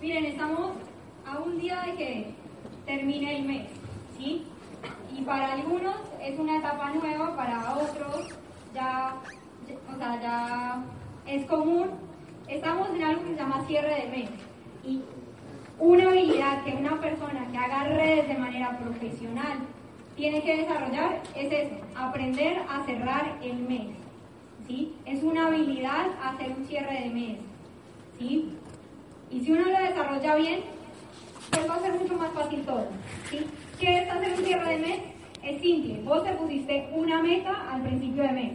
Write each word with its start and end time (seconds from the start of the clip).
Miren, 0.00 0.26
estamos 0.26 0.70
a 1.26 1.38
un 1.40 1.58
día 1.58 1.80
de 1.80 1.94
que 1.94 2.34
termine 2.86 3.38
el 3.38 3.44
mes, 3.46 3.66
¿sí? 4.16 4.44
Y 5.12 5.22
para 5.22 5.54
algunos 5.54 5.96
es 6.22 6.38
una 6.38 6.58
etapa 6.58 6.90
nueva, 6.90 7.34
para 7.34 7.74
otros 7.74 8.28
ya, 8.72 9.16
o 9.92 9.98
sea, 9.98 10.22
ya 10.22 10.84
es 11.26 11.44
común. 11.46 11.90
Estamos 12.46 12.90
en 12.90 13.02
algo 13.02 13.22
que 13.24 13.30
se 13.30 13.36
llama 13.36 13.64
cierre 13.66 14.02
de 14.02 14.08
mes. 14.08 14.30
Y 14.84 15.02
una 15.80 16.10
habilidad 16.10 16.62
que 16.62 16.74
una 16.74 17.00
persona 17.00 17.48
que 17.50 17.58
haga 17.58 17.82
redes 17.82 18.28
de 18.28 18.38
manera 18.38 18.78
profesional 18.78 19.58
tiene 20.14 20.42
que 20.42 20.58
desarrollar 20.58 21.22
es 21.34 21.52
eso, 21.52 21.74
aprender 21.96 22.62
a 22.68 22.84
cerrar 22.84 23.36
el 23.42 23.58
mes. 23.68 23.88
¿sí? 24.68 24.94
Es 25.06 25.24
una 25.24 25.48
habilidad 25.48 26.06
hacer 26.22 26.52
un 26.56 26.64
cierre 26.66 27.00
de 27.02 27.10
mes. 27.10 27.38
¿sí? 28.16 28.54
Y 29.30 29.40
si 29.40 29.52
uno 29.52 29.64
lo 29.64 29.78
desarrolla 29.78 30.36
bien, 30.36 30.60
pues 31.50 31.68
va 31.68 31.74
a 31.74 31.80
ser 31.80 31.92
mucho 31.94 32.14
más 32.14 32.32
fácil 32.32 32.62
todo. 32.62 32.86
¿sí? 33.30 33.46
¿Qué 33.78 33.98
es 33.98 34.10
hacer 34.10 34.32
un 34.38 34.44
cierre 34.44 34.68
de 34.70 34.78
mes? 34.78 35.00
Es 35.42 35.60
simple. 35.60 36.00
Vos 36.04 36.24
te 36.24 36.32
pusiste 36.32 36.88
una 36.92 37.22
meta 37.22 37.70
al 37.70 37.82
principio 37.82 38.22
de 38.22 38.32
mes. 38.32 38.52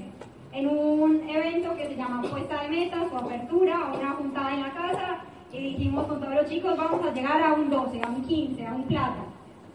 En 0.52 0.68
un 0.68 1.28
evento 1.30 1.76
que 1.76 1.88
se 1.88 1.96
llama 1.96 2.22
puesta 2.30 2.64
de 2.64 2.70
metas 2.70 3.04
o 3.12 3.18
apertura 3.18 3.92
o 3.92 4.00
una 4.00 4.12
juntada 4.12 4.54
en 4.54 4.62
la 4.62 4.74
casa, 4.74 5.22
y 5.52 5.60
dijimos 5.60 6.08
con 6.08 6.20
todos 6.20 6.34
los 6.34 6.50
chicos, 6.50 6.76
vamos 6.76 7.06
a 7.06 7.14
llegar 7.14 7.42
a 7.42 7.54
un 7.54 7.70
12, 7.70 8.02
a 8.02 8.10
un 8.10 8.24
15, 8.24 8.66
a 8.66 8.74
un 8.74 8.84
plata. 8.84 9.24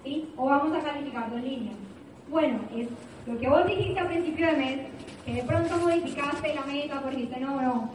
¿sí? 0.04 0.28
O 0.36 0.46
vamos 0.46 0.76
a 0.76 0.80
calificar 0.80 1.30
dos 1.30 1.42
líneas. 1.42 1.76
Bueno, 2.28 2.58
es 2.76 2.88
lo 3.26 3.38
que 3.38 3.48
vos 3.48 3.66
dijiste 3.66 3.98
al 3.98 4.08
principio 4.08 4.46
de 4.46 4.52
mes, 4.52 4.78
que 5.24 5.34
de 5.34 5.42
pronto 5.44 5.78
modificaste 5.78 6.54
la 6.54 6.62
meta 6.62 7.00
porque 7.00 7.16
dijiste, 7.16 7.40
no, 7.40 7.60
no, 7.60 7.90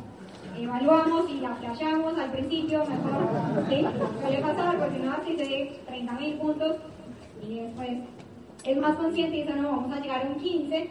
evaluamos 0.57 1.29
y 1.29 1.39
la 1.39 1.55
flashamos 1.55 2.17
al 2.17 2.31
principio, 2.31 2.79
mejor, 2.79 3.65
¿sí? 3.69 3.85
Suele 4.21 4.41
pasar 4.41 4.77
porque 4.77 4.99
no 4.99 5.13
así 5.13 5.35
se 5.37 5.79
30 5.85 6.13
mil 6.13 6.33
puntos 6.35 6.75
y 7.47 7.59
después 7.59 7.89
es 8.65 8.77
más 8.77 8.95
consciente 8.95 9.37
y 9.37 9.41
dice, 9.41 9.55
no, 9.55 9.71
vamos 9.71 9.91
a 9.91 9.99
llegar 9.99 10.25
a 10.25 10.29
un 10.29 10.35
15, 10.35 10.89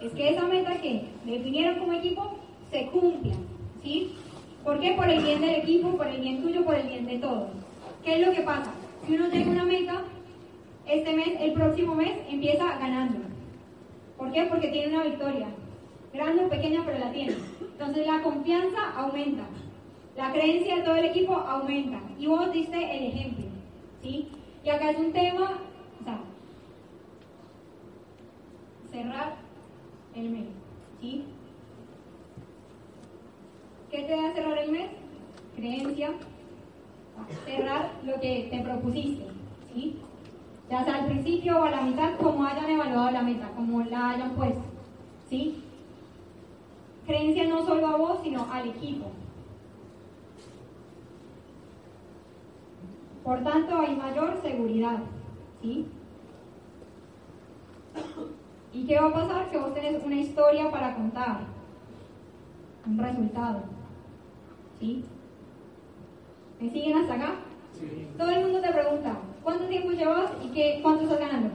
es 0.00 0.12
que 0.12 0.30
esa 0.30 0.46
meta 0.46 0.80
que 0.80 1.04
definieron 1.24 1.78
como 1.78 1.92
equipo 1.92 2.38
se 2.70 2.86
cumpla, 2.86 3.34
¿sí? 3.82 4.14
¿Por 4.64 4.78
qué? 4.80 4.92
Por 4.92 5.08
el 5.08 5.22
bien 5.22 5.40
del 5.40 5.56
equipo, 5.56 5.96
por 5.96 6.06
el 6.06 6.20
bien 6.20 6.42
tuyo, 6.42 6.64
por 6.64 6.74
el 6.74 6.88
bien 6.88 7.06
de 7.06 7.18
todos. 7.18 7.50
¿Qué 8.04 8.20
es 8.20 8.26
lo 8.26 8.32
que 8.32 8.42
pasa? 8.42 8.72
Si 9.06 9.14
uno 9.14 9.28
llega 9.28 9.46
a 9.46 9.54
una 9.54 9.64
meta, 9.64 10.02
este 10.86 11.12
mes, 11.14 11.28
el 11.40 11.52
próximo 11.52 11.94
mes, 11.94 12.12
empieza 12.28 12.78
ganando. 12.78 13.18
¿Por 14.16 14.32
qué? 14.32 14.44
Porque 14.44 14.68
tiene 14.68 14.94
una 14.94 15.04
victoria. 15.04 15.48
Grande 16.12 16.44
o 16.44 16.48
pequeña, 16.48 16.82
pero 16.84 16.98
la 16.98 17.12
tiene. 17.12 17.34
Entonces 17.80 18.06
la 18.06 18.22
confianza 18.22 18.90
aumenta. 18.94 19.44
La 20.14 20.30
creencia 20.32 20.76
de 20.76 20.82
todo 20.82 20.96
el 20.96 21.06
equipo 21.06 21.34
aumenta. 21.34 21.98
Y 22.18 22.26
vos 22.26 22.52
diste 22.52 22.76
el 22.76 23.06
ejemplo. 23.06 23.46
¿sí? 24.02 24.28
Y 24.62 24.68
acá 24.68 24.90
es 24.90 24.98
un 24.98 25.12
tema, 25.12 25.58
cerrar 28.92 29.36
el 30.14 30.28
mes. 30.28 30.46
¿sí? 31.00 31.24
¿Qué 33.90 34.02
te 34.02 34.14
da 34.14 34.34
cerrar 34.34 34.58
el 34.58 34.72
mes? 34.72 34.90
Creencia. 35.56 36.10
Cerrar 37.46 37.92
lo 38.04 38.20
que 38.20 38.48
te 38.50 38.60
propusiste. 38.60 39.24
¿sí? 39.72 39.96
Ya 40.68 40.84
sea 40.84 40.96
al 40.96 41.06
principio 41.06 41.58
o 41.58 41.64
a 41.64 41.70
la 41.70 41.80
mitad, 41.80 42.18
como 42.18 42.44
hayan 42.44 42.68
evaluado 42.68 43.10
la 43.10 43.22
meta, 43.22 43.48
como 43.56 43.80
la 43.84 44.10
hayan 44.10 44.32
puesto. 44.32 44.64
¿sí? 45.30 45.64
Creencia 47.06 47.48
no 47.48 47.64
solo 47.64 47.86
a 47.86 47.96
vos, 47.96 48.20
sino 48.22 48.46
al 48.52 48.68
equipo. 48.68 49.06
Por 53.24 53.42
tanto, 53.42 53.78
hay 53.78 53.96
mayor 53.96 54.40
seguridad. 54.42 54.98
¿sí? 55.60 55.86
¿Y 58.72 58.86
qué 58.86 59.00
va 59.00 59.08
a 59.08 59.12
pasar? 59.12 59.50
Que 59.50 59.58
vos 59.58 59.74
tenés 59.74 60.02
una 60.04 60.16
historia 60.16 60.70
para 60.70 60.94
contar, 60.94 61.40
un 62.86 62.98
resultado. 62.98 63.62
¿Sí? 64.78 65.04
¿Me 66.60 66.70
siguen 66.70 66.98
hasta 66.98 67.14
acá? 67.14 67.34
Sí. 67.72 68.08
Todo 68.16 68.30
el 68.30 68.42
mundo 68.42 68.60
te 68.60 68.72
pregunta, 68.72 69.16
¿cuánto 69.42 69.64
tiempo 69.66 69.90
llevas 69.90 70.30
y 70.44 70.48
qué, 70.48 70.80
cuánto 70.82 71.04
estás 71.04 71.20
ganando? 71.20 71.50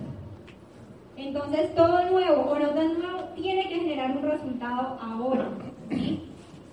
Entonces, 1.15 1.73
todo 1.75 2.09
nuevo 2.09 2.41
o 2.41 2.59
no 2.59 2.69
tan 2.71 2.99
nuevo 2.99 3.14
tiene 3.35 3.67
que 3.67 3.79
generar 3.79 4.11
un 4.11 4.23
resultado 4.23 4.97
ahora. 5.01 5.49
¿sí? 5.89 6.21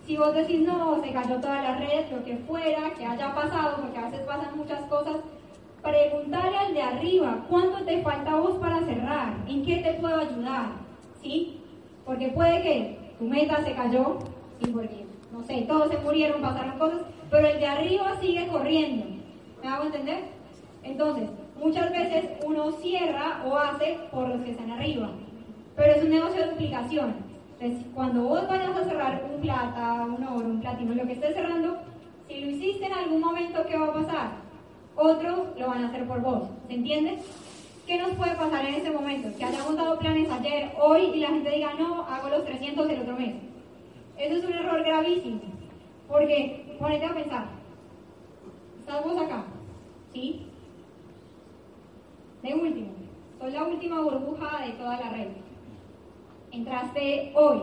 Si 0.06 0.16
vos 0.16 0.34
decís, 0.34 0.60
no, 0.66 1.00
se 1.02 1.12
cayó 1.12 1.40
toda 1.40 1.62
la 1.62 1.76
red, 1.76 2.10
lo 2.10 2.24
que 2.24 2.36
fuera, 2.38 2.92
que 2.96 3.06
haya 3.06 3.34
pasado, 3.34 3.82
porque 3.82 3.98
a 3.98 4.06
veces 4.06 4.26
pasan 4.26 4.56
muchas 4.56 4.82
cosas, 4.86 5.16
preguntarle 5.82 6.56
al 6.56 6.74
de 6.74 6.82
arriba, 6.82 7.44
¿cuánto 7.48 7.84
te 7.84 8.02
falta 8.02 8.36
vos 8.36 8.56
para 8.58 8.80
cerrar? 8.80 9.34
¿En 9.48 9.64
qué 9.64 9.78
te 9.78 9.94
puedo 9.94 10.16
ayudar? 10.16 10.72
¿Sí? 11.22 11.60
Porque 12.04 12.28
puede 12.28 12.62
que 12.62 12.98
tu 13.18 13.24
meta 13.26 13.62
se 13.64 13.74
cayó, 13.74 14.18
y 14.60 14.66
porque, 14.68 15.06
no 15.32 15.42
sé, 15.44 15.62
todos 15.62 15.90
se 15.90 15.98
murieron, 15.98 16.42
pasaron 16.42 16.78
cosas, 16.78 17.02
pero 17.30 17.48
el 17.48 17.58
de 17.58 17.66
arriba 17.66 18.16
sigue 18.20 18.48
corriendo. 18.48 19.06
¿Me 19.62 19.68
hago 19.68 19.84
entender? 19.84 20.24
Entonces, 20.82 21.30
muchas 21.56 21.90
veces 21.90 22.30
uno 22.44 22.72
cierra 22.72 23.42
o 23.46 23.56
hace 23.56 23.98
por 24.10 24.28
los 24.28 24.42
que 24.42 24.50
están 24.50 24.70
arriba, 24.70 25.10
pero 25.76 25.92
es 25.92 26.02
un 26.02 26.10
negocio 26.10 26.42
de 26.42 26.50
duplicación. 26.50 27.14
Entonces, 27.58 27.86
cuando 27.94 28.22
vos 28.22 28.48
vayas 28.48 28.76
a 28.76 28.84
cerrar 28.84 29.22
un 29.32 29.40
plata, 29.40 30.04
un 30.04 30.24
oro, 30.24 30.46
un 30.46 30.60
platino, 30.60 30.94
lo 30.94 31.06
que 31.06 31.12
estés 31.12 31.34
cerrando, 31.34 31.78
si 32.28 32.40
lo 32.40 32.50
hiciste 32.50 32.86
en 32.86 32.92
algún 32.92 33.20
momento, 33.20 33.64
¿qué 33.66 33.78
va 33.78 33.86
a 33.86 33.92
pasar? 33.92 34.30
Otros 34.96 35.56
lo 35.58 35.68
van 35.68 35.84
a 35.84 35.88
hacer 35.88 36.06
por 36.06 36.20
vos. 36.20 36.48
¿Se 36.66 36.74
entiende? 36.74 37.18
¿Qué 37.86 37.98
nos 37.98 38.12
puede 38.12 38.34
pasar 38.34 38.64
en 38.64 38.74
ese 38.74 38.90
momento? 38.90 39.28
Que 39.36 39.44
hayamos 39.44 39.76
dado 39.76 39.98
planes 39.98 40.30
ayer, 40.30 40.72
hoy 40.80 41.02
y 41.14 41.20
la 41.20 41.28
gente 41.28 41.50
diga, 41.50 41.74
no, 41.74 42.02
hago 42.02 42.28
los 42.28 42.44
300 42.44 42.88
el 42.88 43.00
otro 43.00 43.16
mes. 43.16 43.34
Eso 44.18 44.36
es 44.36 44.44
un 44.44 44.52
error 44.52 44.82
gravísimo. 44.84 45.40
Porque, 46.08 46.76
ponete 46.78 47.06
a 47.06 47.14
pensar, 47.14 47.46
estamos 48.78 49.20
acá, 49.22 49.44
¿sí? 50.12 50.46
De 52.42 52.54
último, 52.54 52.88
soy 53.40 53.52
la 53.52 53.64
última 53.64 54.00
burbuja 54.00 54.66
de 54.66 54.72
toda 54.72 55.00
la 55.00 55.08
red. 55.10 55.28
Entraste 56.52 57.32
hoy. 57.34 57.62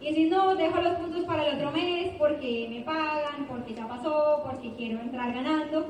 Y 0.00 0.14
si 0.14 0.24
no, 0.26 0.54
dejo 0.54 0.80
los 0.82 0.96
puntos 0.96 1.24
para 1.24 1.46
el 1.46 1.56
otro 1.56 1.72
mes 1.72 2.12
porque 2.18 2.66
me 2.70 2.82
pagan, 2.82 3.46
porque 3.48 3.74
ya 3.74 3.88
pasó, 3.88 4.42
porque 4.44 4.74
quiero 4.76 5.00
entrar 5.00 5.32
ganando. 5.32 5.86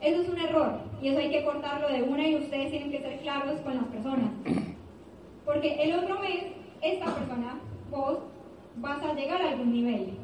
Eso 0.00 0.22
es 0.22 0.28
un 0.28 0.38
error 0.38 0.80
y 1.00 1.08
eso 1.08 1.20
hay 1.20 1.30
que 1.30 1.44
cortarlo 1.44 1.88
de 1.88 2.02
una 2.02 2.26
y 2.26 2.36
ustedes 2.36 2.70
tienen 2.70 2.90
que 2.90 3.00
ser 3.00 3.20
claros 3.20 3.60
con 3.60 3.76
las 3.76 3.84
personas. 3.84 4.30
Porque 5.44 5.82
el 5.82 5.94
otro 5.94 6.18
mes, 6.18 6.44
esta 6.80 7.14
persona, 7.14 7.60
vos, 7.90 8.18
vas 8.76 9.02
a 9.04 9.14
llegar 9.14 9.40
a 9.42 9.50
algún 9.50 9.72
nivel 9.72 10.14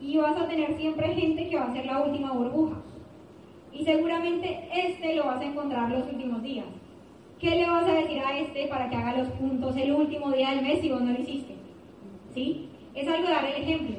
y 0.00 0.16
vas 0.16 0.36
a 0.40 0.48
tener 0.48 0.76
siempre 0.76 1.14
gente 1.14 1.48
que 1.48 1.56
va 1.56 1.66
a 1.66 1.72
ser 1.72 1.84
la 1.84 2.02
última 2.02 2.32
burbuja. 2.32 2.76
Y 3.72 3.84
seguramente 3.84 4.68
este 4.72 5.16
lo 5.16 5.24
vas 5.24 5.40
a 5.40 5.44
encontrar 5.44 5.90
los 5.90 6.06
últimos 6.10 6.42
días. 6.42 6.66
¿Qué 7.38 7.50
le 7.50 7.66
vas 7.66 7.86
a 7.86 7.92
decir 7.92 8.18
a 8.20 8.38
este 8.38 8.66
para 8.66 8.88
que 8.88 8.96
haga 8.96 9.18
los 9.18 9.28
puntos 9.32 9.76
el 9.76 9.92
último 9.92 10.32
día 10.32 10.50
del 10.50 10.62
mes 10.62 10.80
si 10.80 10.90
vos 10.90 11.02
no 11.02 11.12
lo 11.12 11.20
hiciste? 11.20 11.54
¿Sí? 12.32 12.68
Es 12.94 13.06
algo 13.06 13.26
de 13.28 13.34
dar 13.34 13.44
el 13.44 13.62
ejemplo. 13.62 13.96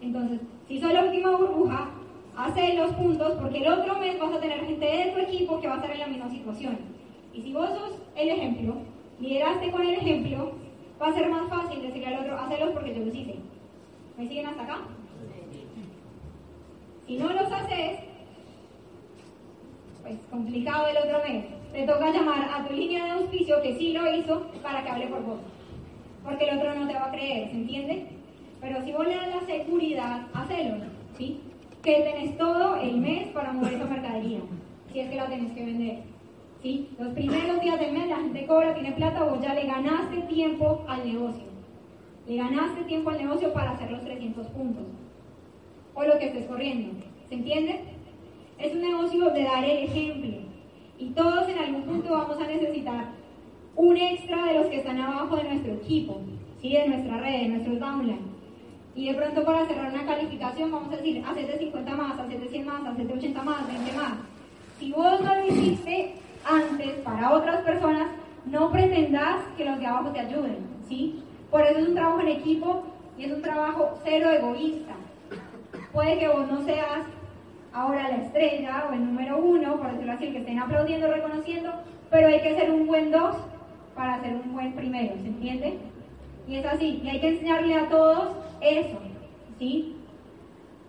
Entonces, 0.00 0.40
si 0.68 0.80
soy 0.80 0.92
la 0.92 1.04
última 1.04 1.36
burbuja, 1.36 1.90
hace 2.36 2.74
los 2.74 2.92
puntos 2.92 3.32
porque 3.40 3.58
el 3.58 3.72
otro 3.72 3.98
mes 3.98 4.18
vas 4.18 4.32
a 4.32 4.40
tener 4.40 4.64
gente 4.64 4.84
de 4.84 5.10
tu 5.10 5.18
equipo 5.18 5.60
que 5.60 5.66
va 5.66 5.74
a 5.74 5.76
estar 5.78 5.90
en 5.90 5.98
la 5.98 6.06
misma 6.06 6.30
situación. 6.30 6.78
Y 7.34 7.42
si 7.42 7.52
vos 7.52 7.68
sos 7.70 7.98
el 8.14 8.28
ejemplo, 8.28 8.76
lideraste 9.18 9.70
con 9.72 9.82
el 9.82 9.94
ejemplo, 9.94 10.52
va 11.00 11.08
a 11.08 11.14
ser 11.14 11.28
más 11.28 11.48
fácil 11.48 11.82
decirle 11.82 12.14
al 12.14 12.20
otro, 12.20 12.38
hacelos 12.38 12.70
porque 12.70 12.94
yo 12.94 13.04
los 13.04 13.14
hice. 13.14 13.34
¿Me 14.16 14.28
siguen 14.28 14.46
hasta 14.46 14.62
acá? 14.62 14.78
Si 17.06 17.16
no 17.16 17.32
los 17.32 17.50
haces, 17.50 17.98
pues 20.02 20.16
complicado 20.30 20.86
el 20.86 20.96
otro 20.98 21.18
mes. 21.26 21.61
Te 21.72 21.86
toca 21.86 22.10
llamar 22.10 22.50
a 22.54 22.66
tu 22.66 22.74
línea 22.74 23.04
de 23.04 23.10
auspicio 23.12 23.62
que 23.62 23.74
sí 23.76 23.92
lo 23.92 24.14
hizo 24.14 24.46
para 24.62 24.82
que 24.82 24.90
hable 24.90 25.06
por 25.06 25.22
vos. 25.24 25.38
Porque 26.22 26.44
el 26.44 26.58
otro 26.58 26.74
no 26.74 26.86
te 26.86 26.94
va 26.94 27.06
a 27.06 27.12
creer, 27.12 27.48
¿se 27.50 27.56
entiende? 27.56 28.06
Pero 28.60 28.82
si 28.82 28.92
vos 28.92 29.06
le 29.06 29.16
das 29.16 29.28
la 29.28 29.40
seguridad, 29.40 30.26
hacelo, 30.34 30.76
¿sí? 31.16 31.40
que 31.82 32.00
tenés 32.00 32.38
todo 32.38 32.76
el 32.76 32.98
mes 32.98 33.28
para 33.28 33.52
mover 33.52 33.74
esa 33.74 33.86
mercadería, 33.86 34.38
si 34.92 35.00
es 35.00 35.10
que 35.10 35.16
la 35.16 35.26
tenés 35.26 35.52
que 35.52 35.64
vender. 35.64 35.98
¿sí? 36.62 36.88
Los 36.98 37.12
primeros 37.14 37.60
días 37.60 37.80
del 37.80 37.92
mes 37.92 38.08
la 38.08 38.18
gente 38.18 38.46
cobra, 38.46 38.74
tiene 38.74 38.92
plata, 38.92 39.24
vos 39.24 39.40
ya 39.40 39.54
le 39.54 39.66
ganaste 39.66 40.18
tiempo 40.22 40.84
al 40.86 41.04
negocio. 41.04 41.44
Le 42.28 42.36
ganaste 42.36 42.84
tiempo 42.84 43.10
al 43.10 43.18
negocio 43.18 43.52
para 43.52 43.72
hacer 43.72 43.90
los 43.90 44.04
300 44.04 44.46
puntos. 44.48 44.84
O 45.94 46.04
lo 46.04 46.18
que 46.18 46.26
estés 46.26 46.46
corriendo. 46.46 46.92
¿Se 47.28 47.34
entiende? 47.34 47.80
Es 48.58 48.74
un 48.74 48.82
negocio 48.82 49.30
de 49.30 49.42
dar 49.42 49.64
el 49.64 49.84
ejemplo. 49.84 50.51
Y 51.02 51.08
todos 51.14 51.48
en 51.48 51.58
algún 51.58 51.82
punto 51.82 52.12
vamos 52.12 52.40
a 52.40 52.46
necesitar 52.46 53.06
un 53.74 53.96
extra 53.96 54.46
de 54.46 54.54
los 54.54 54.66
que 54.66 54.76
están 54.76 55.00
abajo 55.00 55.34
de 55.34 55.42
nuestro 55.42 55.72
equipo, 55.72 56.20
¿sí? 56.60 56.74
de 56.74 56.86
nuestra 56.86 57.16
red, 57.16 57.40
de 57.40 57.48
nuestros 57.48 57.80
downline. 57.80 58.20
Y 58.94 59.08
de 59.08 59.14
pronto 59.14 59.44
para 59.44 59.66
cerrar 59.66 59.92
una 59.92 60.06
calificación 60.06 60.70
vamos 60.70 60.92
a 60.92 60.98
decir, 60.98 61.24
hacete 61.26 61.58
50 61.58 61.96
más, 61.96 62.20
hacete 62.20 62.48
100 62.48 62.66
más, 62.66 62.86
hacete 62.86 63.12
80 63.14 63.42
más, 63.42 63.66
20 63.66 63.92
más. 63.94 64.12
Si 64.78 64.92
vos 64.92 65.20
lo 65.20 65.46
hiciste 65.48 66.14
antes 66.44 66.92
para 67.00 67.34
otras 67.34 67.62
personas, 67.62 68.06
no 68.46 68.70
pretendas 68.70 69.40
que 69.56 69.64
los 69.64 69.80
de 69.80 69.86
abajo 69.86 70.10
te 70.10 70.20
ayuden, 70.20 70.58
¿sí? 70.88 71.20
Por 71.50 71.62
eso 71.62 71.80
es 71.80 71.88
un 71.88 71.94
trabajo 71.96 72.20
en 72.20 72.28
equipo 72.28 72.84
y 73.18 73.24
es 73.24 73.32
un 73.32 73.42
trabajo 73.42 73.98
cero 74.04 74.30
egoísta. 74.30 74.94
Puede 75.92 76.20
que 76.20 76.28
vos 76.28 76.46
no 76.48 76.64
seas 76.64 77.06
ahora 77.72 78.08
la 78.08 78.16
estrella 78.16 78.86
o 78.88 78.92
el 78.92 79.04
número 79.04 79.38
uno, 79.38 79.76
por 79.76 79.92
decirlo 79.92 80.12
así, 80.12 80.32
que 80.32 80.38
estén 80.38 80.58
aplaudiendo, 80.58 81.08
reconociendo, 81.08 81.72
pero 82.10 82.28
hay 82.28 82.40
que 82.40 82.54
ser 82.54 82.70
un 82.70 82.86
buen 82.86 83.10
dos 83.10 83.36
para 83.94 84.20
ser 84.20 84.34
un 84.34 84.52
buen 84.52 84.72
primero, 84.72 85.14
¿se 85.14 85.28
entiende? 85.28 85.78
Y 86.48 86.56
es 86.56 86.66
así, 86.66 87.00
y 87.02 87.08
hay 87.08 87.20
que 87.20 87.28
enseñarle 87.28 87.74
a 87.74 87.88
todos 87.88 88.36
eso, 88.60 88.98
¿sí? 89.58 89.96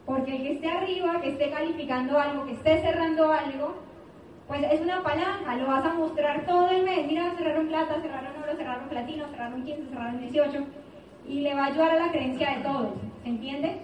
Porque 0.06 0.36
el 0.36 0.44
que 0.44 0.52
esté 0.54 0.70
arriba, 0.70 1.22
que 1.22 1.30
esté 1.30 1.50
calificando 1.50 2.20
algo, 2.20 2.46
que 2.46 2.54
esté 2.54 2.82
cerrando 2.82 3.32
algo, 3.32 3.76
pues 4.48 4.62
es 4.72 4.82
una 4.82 5.02
palanca, 5.02 5.56
lo 5.56 5.68
vas 5.68 5.86
a 5.86 5.94
mostrar 5.94 6.46
todo 6.46 6.70
el 6.70 6.84
mes. 6.84 7.08
Mira, 7.08 7.34
cerraron 7.38 7.68
plata, 7.68 8.02
cerraron 8.02 8.44
oro, 8.44 8.58
cerraron 8.58 8.90
platino, 8.90 9.28
cerraron 9.30 9.64
15, 9.64 9.90
cerraron 9.90 10.20
18. 10.20 10.66
Y 11.28 11.42
le 11.42 11.56
va 11.56 11.64
a 11.64 11.68
ayudar 11.68 11.92
a 11.92 12.06
la 12.08 12.12
creencia 12.12 12.58
de 12.58 12.64
todos, 12.64 12.90
¿se 13.24 13.30
entiende? 13.30 13.78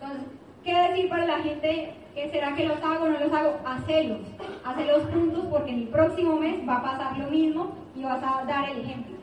Entonces, 0.00 0.26
¿qué 0.64 0.74
decir 0.74 1.08
para 1.08 1.26
la 1.26 1.38
gente 1.38 1.94
que 2.14 2.30
será 2.30 2.54
que 2.54 2.66
los 2.66 2.82
hago 2.82 3.04
o 3.04 3.08
no 3.08 3.18
los 3.18 3.32
hago? 3.32 3.58
Hacelos, 3.64 4.20
hacelos 4.64 5.04
juntos 5.12 5.46
porque 5.50 5.70
en 5.70 5.78
el 5.80 5.88
próximo 5.88 6.36
mes 6.36 6.68
va 6.68 6.76
a 6.76 6.82
pasar 6.82 7.18
lo 7.18 7.30
mismo 7.30 7.72
y 7.96 8.02
vas 8.02 8.22
a 8.22 8.44
dar 8.44 8.70
el 8.70 8.80
ejemplo. 8.80 9.16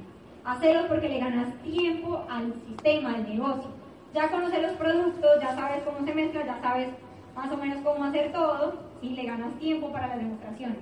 Hacelos 0.46 0.86
porque 0.88 1.10
le 1.10 1.20
ganas 1.20 1.54
tiempo 1.64 2.24
al 2.30 2.54
sistema, 2.68 3.16
al 3.16 3.28
negocio. 3.28 3.70
Ya 4.14 4.30
conoces 4.30 4.62
los 4.62 4.72
productos, 4.74 5.42
ya 5.42 5.56
sabes 5.56 5.84
cómo 5.84 6.06
se 6.06 6.14
mezcla, 6.14 6.46
ya 6.46 6.60
sabes 6.62 6.90
más 7.36 7.52
o 7.52 7.58
menos 7.58 7.80
cómo 7.84 8.04
hacer 8.04 8.32
todo, 8.32 8.88
y 9.02 9.10
le 9.10 9.26
ganas 9.26 9.54
tiempo 9.60 9.92
para 9.92 10.08
las 10.08 10.18
demostraciones, 10.18 10.80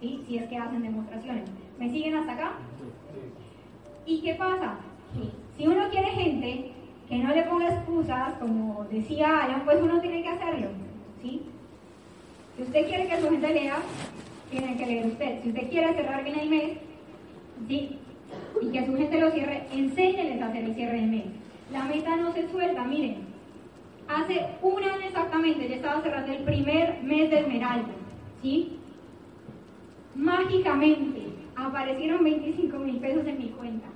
¿sí? 0.00 0.22
si 0.26 0.36
es 0.36 0.48
que 0.48 0.58
hacen 0.58 0.82
demostraciones. 0.82 1.44
¿Me 1.78 1.88
siguen 1.90 2.16
hasta 2.16 2.32
acá? 2.32 2.52
¿Y 4.04 4.20
qué 4.20 4.34
pasa? 4.34 4.76
Si 5.56 5.66
uno 5.66 5.88
quiere 5.88 6.08
gente 6.08 6.72
que 7.08 7.18
no 7.18 7.34
le 7.34 7.42
ponga 7.44 7.68
excusas, 7.68 8.34
como 8.40 8.86
decía 8.90 9.44
Alan, 9.44 9.62
pues 9.64 9.78
uno 9.80 10.00
tiene 10.00 10.22
que 10.22 10.28
hacerlo. 10.28 10.68
¿sí? 11.22 11.42
Si 12.56 12.62
usted 12.62 12.86
quiere 12.86 13.08
que 13.08 13.20
su 13.20 13.30
gente 13.30 13.54
lea, 13.54 13.78
tiene 14.50 14.76
que 14.76 14.86
leer 14.86 15.06
usted. 15.06 15.42
Si 15.42 15.48
usted 15.50 15.70
quiere 15.70 15.94
cerrar 15.94 16.24
bien 16.24 16.38
el 16.38 16.48
mes, 16.48 16.78
¿sí? 17.68 17.98
y 18.60 18.68
que 18.68 18.86
su 18.86 18.96
gente 18.96 19.20
lo 19.20 19.30
cierre, 19.30 19.66
enséñenles 19.72 20.42
a 20.42 20.46
hacer 20.46 20.64
el 20.64 20.74
cierre 20.74 21.00
del 21.00 21.10
mes. 21.10 21.24
La 21.72 21.84
meta 21.84 22.16
no 22.16 22.32
se 22.32 22.48
suelta, 22.48 22.84
miren. 22.84 23.26
Hace 24.08 24.46
un 24.62 24.82
año 24.82 25.06
exactamente, 25.06 25.68
ya 25.68 25.76
estaba 25.76 26.00
cerrando 26.00 26.32
el 26.32 26.44
primer 26.44 27.02
mes 27.02 27.28
de 27.28 27.40
Esmeralda, 27.40 27.88
¿sí? 28.40 28.78
Mágicamente 30.14 31.22
aparecieron 31.56 32.22
25 32.22 32.78
mil 32.78 32.98
pesos 32.98 33.26
en 33.26 33.38
mi 33.38 33.48
cuenta. 33.48 33.88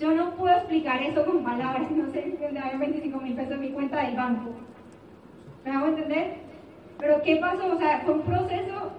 Yo 0.00 0.12
no 0.12 0.30
puedo 0.32 0.54
explicar 0.56 1.02
eso 1.02 1.24
con 1.24 1.44
palabras, 1.44 1.90
no 1.90 2.10
sé 2.10 2.36
dónde 2.40 2.60
hay 2.60 2.78
25 2.78 3.20
mil 3.20 3.34
pesos 3.34 3.52
en 3.52 3.60
mi 3.60 3.70
cuenta 3.70 4.02
del 4.02 4.16
banco. 4.16 4.50
¿Me 5.64 5.70
hago 5.70 5.86
entender? 5.86 6.34
Pero 6.98 7.22
¿qué 7.22 7.36
pasó? 7.36 7.74
O 7.74 7.78
sea, 7.78 8.00
fue 8.00 8.14
un 8.14 8.22
proceso, 8.22 8.92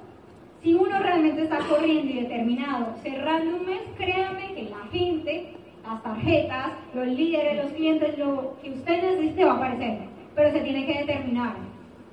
si 0.64 0.74
uno 0.74 0.98
realmente 1.00 1.44
está 1.44 1.60
corriendo 1.60 2.12
y 2.12 2.22
determinado, 2.22 2.96
cerrando 3.04 3.58
un 3.58 3.66
mes, 3.66 3.82
créame 3.98 4.54
que 4.56 4.70
la 4.70 4.88
gente 4.92 5.56
las 5.86 6.02
tarjetas, 6.02 6.72
los 6.94 7.08
líderes, 7.08 7.64
los 7.64 7.74
clientes, 7.74 8.18
lo 8.18 8.58
que 8.62 8.72
usted 8.72 9.04
necesite 9.04 9.46
va 9.46 9.54
a 9.54 9.56
aparecer, 9.58 10.00
pero 10.34 10.52
se 10.52 10.62
tiene 10.62 10.86
que 10.86 11.00
determinar, 11.00 11.56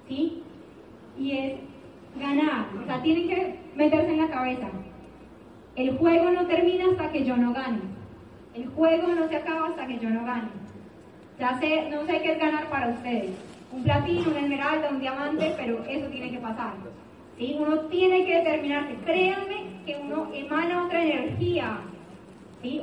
¿sí? 0.09 0.43
Y 1.19 1.33
es 1.33 1.55
ganar, 2.19 2.67
o 2.83 2.87
sea, 2.87 3.03
tienen 3.03 3.29
que 3.29 3.55
meterse 3.75 4.11
en 4.11 4.21
la 4.21 4.29
cabeza. 4.29 4.69
El 5.75 5.97
juego 5.97 6.31
no 6.31 6.47
termina 6.47 6.85
hasta 6.91 7.11
que 7.11 7.25
yo 7.25 7.37
no 7.37 7.55
gane. 7.55 7.81
El 8.55 8.69
juego 8.69 9.09
no 9.09 9.29
se 9.29 9.37
acaba 9.37 9.69
hasta 9.69 9.87
que 9.87 9.99
yo 9.99 10.11
no 10.11 10.25
gane. 10.25 10.49
Ya 11.39 11.59
sé, 11.59 11.89
no 11.91 12.05
sé 12.07 12.21
qué 12.23 12.33
es 12.33 12.39
ganar 12.39 12.69
para 12.69 12.89
ustedes. 12.89 13.31
Un 13.73 13.83
platino, 13.83 14.31
una 14.31 14.41
esmeralda, 14.41 14.91
un 14.91 15.01
diamante, 15.01 15.55
pero 15.57 15.85
eso 15.85 16.07
tiene 16.09 16.31
que 16.31 16.39
pasar. 16.39 16.75
¿sí? 17.39 17.57
Uno 17.59 17.81
tiene 17.87 18.27
que 18.27 18.37
determinarse. 18.39 18.95
Créanme 19.05 19.65
que 19.87 19.97
uno 19.97 20.29
emana 20.35 20.85
otra 20.85 21.03
energía 21.03 21.81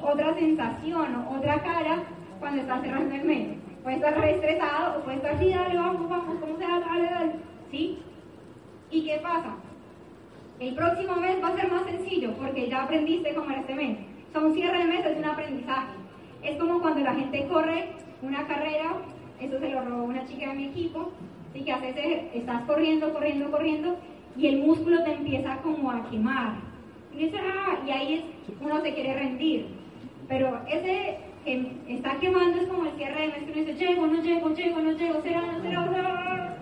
otra 0.01 0.33
sensación, 0.35 1.25
otra 1.29 1.61
cara 1.61 2.03
cuando 2.39 2.61
está 2.61 2.81
cerrando 2.81 3.15
el 3.15 3.23
mes. 3.23 3.47
Puede 3.83 3.95
estar 3.95 4.19
re 4.19 4.35
estresado 4.35 4.99
o 4.99 5.03
puede 5.03 5.17
estar 5.17 5.35
así, 5.35 5.49
dale, 5.49 5.77
vamos, 5.77 6.09
vamos, 6.09 6.35
¿cómo 6.39 6.57
se 6.57 6.63
da? 6.63 6.79
Dale, 6.79 7.09
dale. 7.09 7.31
¿Sí? 7.71 7.99
¿Y 8.91 9.05
qué 9.05 9.19
pasa? 9.21 9.55
El 10.59 10.75
próximo 10.75 11.15
mes 11.15 11.41
va 11.41 11.49
a 11.49 11.55
ser 11.55 11.71
más 11.71 11.83
sencillo 11.83 12.33
porque 12.33 12.69
ya 12.69 12.83
aprendiste 12.83 13.33
cómo 13.33 13.49
era 13.51 13.61
este 13.61 13.75
mes. 13.75 13.97
O 14.29 14.31
sea, 14.31 14.41
un 14.41 14.53
cierre 14.53 14.77
de 14.79 14.85
mes 14.85 15.05
es 15.05 15.17
un 15.17 15.25
aprendizaje. 15.25 15.93
Es 16.43 16.57
como 16.57 16.79
cuando 16.79 17.01
la 17.01 17.15
gente 17.15 17.47
corre 17.47 17.89
una 18.21 18.47
carrera, 18.47 18.93
eso 19.39 19.59
se 19.59 19.69
lo 19.69 19.81
robó 19.81 20.03
una 20.03 20.25
chica 20.27 20.49
de 20.49 20.55
mi 20.55 20.65
equipo, 20.67 21.11
y 21.53 21.61
que 21.61 21.71
haces, 21.71 21.95
estás 22.33 22.63
corriendo, 22.63 23.11
corriendo, 23.13 23.51
corriendo, 23.51 23.97
y 24.37 24.47
el 24.47 24.59
músculo 24.59 25.03
te 25.03 25.13
empieza 25.13 25.57
como 25.57 25.91
a 25.91 26.09
quemar 26.09 26.69
y 27.19 27.91
ahí 27.91 28.13
es, 28.13 28.23
uno 28.61 28.81
se 28.81 28.93
quiere 28.93 29.13
rendir. 29.13 29.67
Pero 30.27 30.59
ese 30.67 31.17
que 31.43 31.71
está 31.87 32.19
quemando 32.19 32.61
es 32.61 32.67
como 32.67 32.85
el 32.85 32.91
cierre 32.93 33.21
de 33.21 33.27
mes 33.27 33.43
que 33.43 33.51
uno 33.51 33.61
dice, 33.61 33.73
llego, 33.73 34.07
no 34.07 34.21
llego, 34.21 34.53
llego, 34.53 34.79
no 34.79 34.91
llego, 34.91 35.21
será, 35.21 35.41
no 35.41 35.61
será, 35.61 36.57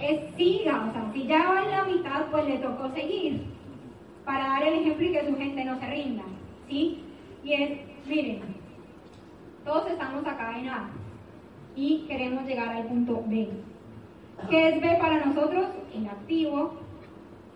Es 0.00 0.34
siga, 0.36 0.86
o 0.88 0.92
sea, 0.92 1.10
si 1.12 1.26
ya 1.26 1.48
va 1.48 1.62
en 1.62 1.70
la 1.70 1.84
mitad, 1.84 2.26
pues 2.30 2.46
le 2.46 2.58
tocó 2.58 2.90
seguir 2.94 3.42
para 4.24 4.46
dar 4.46 4.62
el 4.62 4.80
ejemplo 4.80 5.06
y 5.06 5.12
que 5.12 5.26
su 5.26 5.36
gente 5.36 5.64
no 5.64 5.78
se 5.78 5.86
rinda, 5.86 6.22
¿sí? 6.68 7.02
Y 7.42 7.52
es, 7.52 7.80
miren, 8.06 8.40
todos 9.64 9.90
estamos 9.90 10.26
acá 10.26 10.58
en 10.58 10.68
A 10.68 10.90
y 11.76 12.04
queremos 12.06 12.44
llegar 12.46 12.68
al 12.68 12.84
punto 12.84 13.22
B. 13.26 13.48
¿Qué 14.50 14.68
es 14.68 14.80
B 14.80 14.96
para 15.00 15.24
nosotros? 15.24 15.66
El 15.94 16.06
activo, 16.06 16.74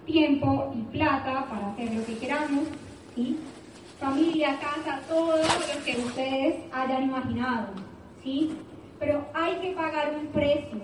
tiempo 0.06 0.72
y 0.74 0.82
plata 0.96 1.46
para 1.48 1.72
hacer 1.72 1.92
lo 1.94 2.04
que 2.04 2.18
queramos, 2.18 2.64
¿sí? 3.14 3.38
familia, 4.00 4.58
casa, 4.60 5.00
todo 5.08 5.36
lo 5.36 5.84
que 5.84 5.96
ustedes 5.98 6.56
hayan 6.72 7.04
imaginado, 7.04 7.68
¿sí? 8.22 8.52
Pero 8.98 9.24
hay 9.34 9.54
que 9.56 9.72
pagar 9.72 10.14
un 10.20 10.26
precio. 10.28 10.78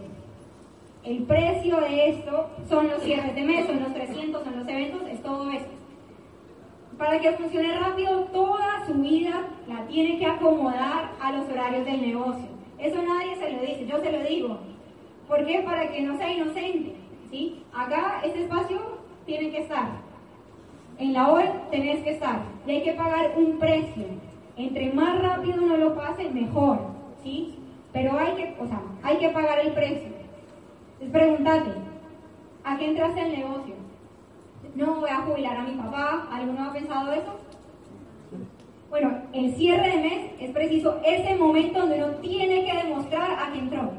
El 1.05 1.23
precio 1.25 1.81
de 1.81 2.11
esto 2.11 2.51
son 2.69 2.89
los 2.89 3.03
cierres 3.03 3.35
de 3.35 3.43
mes, 3.43 3.67
son 3.67 3.83
los 3.83 3.93
300, 3.93 4.43
son 4.43 4.59
los 4.59 4.69
eventos, 4.69 5.03
es 5.09 5.23
todo 5.23 5.51
esto. 5.51 5.71
Para 6.99 7.19
que 7.19 7.33
funcione 7.33 7.77
rápido, 7.79 8.25
toda 8.27 8.87
su 8.87 8.95
vida 8.95 9.47
la 9.67 9.85
tiene 9.87 10.19
que 10.19 10.27
acomodar 10.27 11.11
a 11.21 11.33
los 11.33 11.49
horarios 11.49 11.85
del 11.85 12.01
negocio. 12.01 12.49
Eso 12.79 13.03
nadie 13.03 13.35
se 13.37 13.53
lo 13.53 13.61
dice, 13.61 13.87
yo 13.87 13.99
se 13.99 14.13
lo 14.13 14.23
digo. 14.23 14.59
¿Por 15.27 15.45
qué? 15.45 15.61
Para 15.61 15.91
que 15.91 16.03
no 16.03 16.17
sea 16.17 16.33
inocente. 16.33 16.95
¿sí? 17.31 17.65
Acá, 17.73 18.21
este 18.25 18.43
espacio 18.43 18.79
tienen 19.27 19.51
que 19.51 19.63
estar. 19.63 19.89
En 20.99 21.13
la 21.13 21.33
hora 21.33 21.69
tenés 21.71 22.03
que 22.05 22.11
estar. 22.11 22.43
Y 22.67 22.71
hay 22.71 22.83
que 22.83 22.93
pagar 22.93 23.33
un 23.37 23.59
precio. 23.59 24.05
Entre 24.57 24.93
más 24.93 25.21
rápido 25.21 25.65
uno 25.65 25.77
lo 25.77 25.95
pase, 25.97 26.31
mejor. 26.31 26.79
¿Sí? 27.23 27.57
Pero 27.93 28.19
hay 28.19 28.35
que, 28.35 28.57
o 28.61 28.67
sea, 28.67 28.81
hay 29.03 29.17
que 29.19 29.31
pagar 29.31 29.59
el 29.61 29.73
precio. 29.73 30.11
Es 31.01 31.11
preguntate, 31.11 31.71
¿a 32.63 32.79
qué 32.79 32.87
entraste 32.87 33.21
al 33.21 33.33
negocio? 33.33 33.84
No 34.75 34.95
voy 34.97 35.11
a 35.11 35.23
jubilar 35.23 35.57
a 35.57 35.63
mi 35.63 35.73
papá. 35.73 36.27
¿Alguno 36.33 36.65
ha 36.65 36.73
pensado 36.73 37.13
eso? 37.13 37.39
Bueno, 38.91 39.23
el 39.33 39.55
cierre 39.55 39.91
de 39.91 40.03
mes 40.03 40.31
es 40.41 40.51
preciso 40.51 41.01
ese 41.05 41.37
momento 41.37 41.81
donde 41.81 42.03
uno 42.03 42.15
tiene 42.17 42.65
que 42.65 42.77
demostrar 42.77 43.33
a 43.33 43.53
qué 43.53 43.59
entró. 43.59 43.93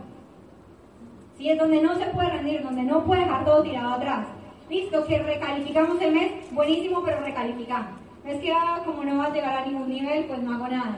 ¿Sí? 1.38 1.50
Es 1.50 1.58
donde 1.58 1.82
no 1.82 1.96
se 1.96 2.05
puede 2.05 2.29
rendir, 2.29 2.63
donde 2.63 2.84
no 2.84 3.03
puede 3.03 3.22
dejar 3.22 3.46
todo 3.46 3.63
tirado 3.63 3.96
atrás. 3.96 4.27
Listo, 4.70 5.05
que 5.05 5.20
recalificamos 5.20 6.01
el 6.01 6.13
mes, 6.13 6.32
buenísimo, 6.51 7.03
pero 7.03 7.20
recalificamos. 7.20 7.91
es 8.25 8.41
que 8.41 8.51
ah, 8.51 8.82
como 8.86 9.03
no 9.03 9.17
vas 9.17 9.29
a 9.29 9.34
llegar 9.34 9.58
a 9.58 9.65
ningún 9.65 9.89
nivel, 9.89 10.25
pues 10.25 10.41
no 10.41 10.55
hago 10.55 10.67
nada. 10.67 10.98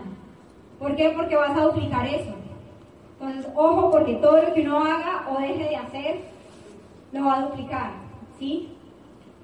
¿Por 0.79 0.95
qué? 0.95 1.09
Porque 1.09 1.35
vas 1.35 1.57
a 1.57 1.65
duplicar 1.65 2.07
eso. 2.07 2.33
Entonces, 3.19 3.51
ojo, 3.55 3.91
porque 3.91 4.13
todo 4.15 4.41
lo 4.41 4.53
que 4.53 4.61
uno 4.61 4.77
haga 4.79 5.27
o 5.29 5.39
deje 5.39 5.69
de 5.69 5.75
hacer, 5.75 6.19
lo 7.11 7.25
va 7.25 7.35
a 7.35 7.41
duplicar. 7.41 7.91
¿Sí? 8.39 8.76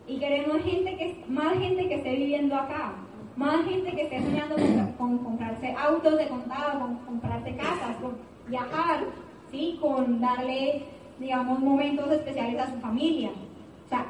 Y 0.07 0.17
queremos 0.17 0.61
gente 0.63 0.97
que, 0.97 1.23
más 1.27 1.53
gente 1.57 1.87
que 1.87 1.95
esté 1.95 2.15
viviendo 2.15 2.55
acá, 2.55 2.93
más 3.35 3.65
gente 3.65 3.91
que 3.91 4.03
esté 4.03 4.21
soñando 4.21 4.55
con, 4.97 5.17
comprarse 5.19 5.73
autos 5.77 6.17
de 6.17 6.27
contado, 6.27 6.79
con 6.79 6.95
comprarse 6.97 7.55
casas, 7.55 7.95
con 8.01 8.17
viajar, 8.47 9.05
¿sí? 9.51 9.79
con 9.81 10.19
darle, 10.19 10.83
digamos, 11.19 11.59
momentos 11.59 12.11
especiales 12.11 12.59
a 12.59 12.71
su 12.71 12.79
familia 12.79 13.31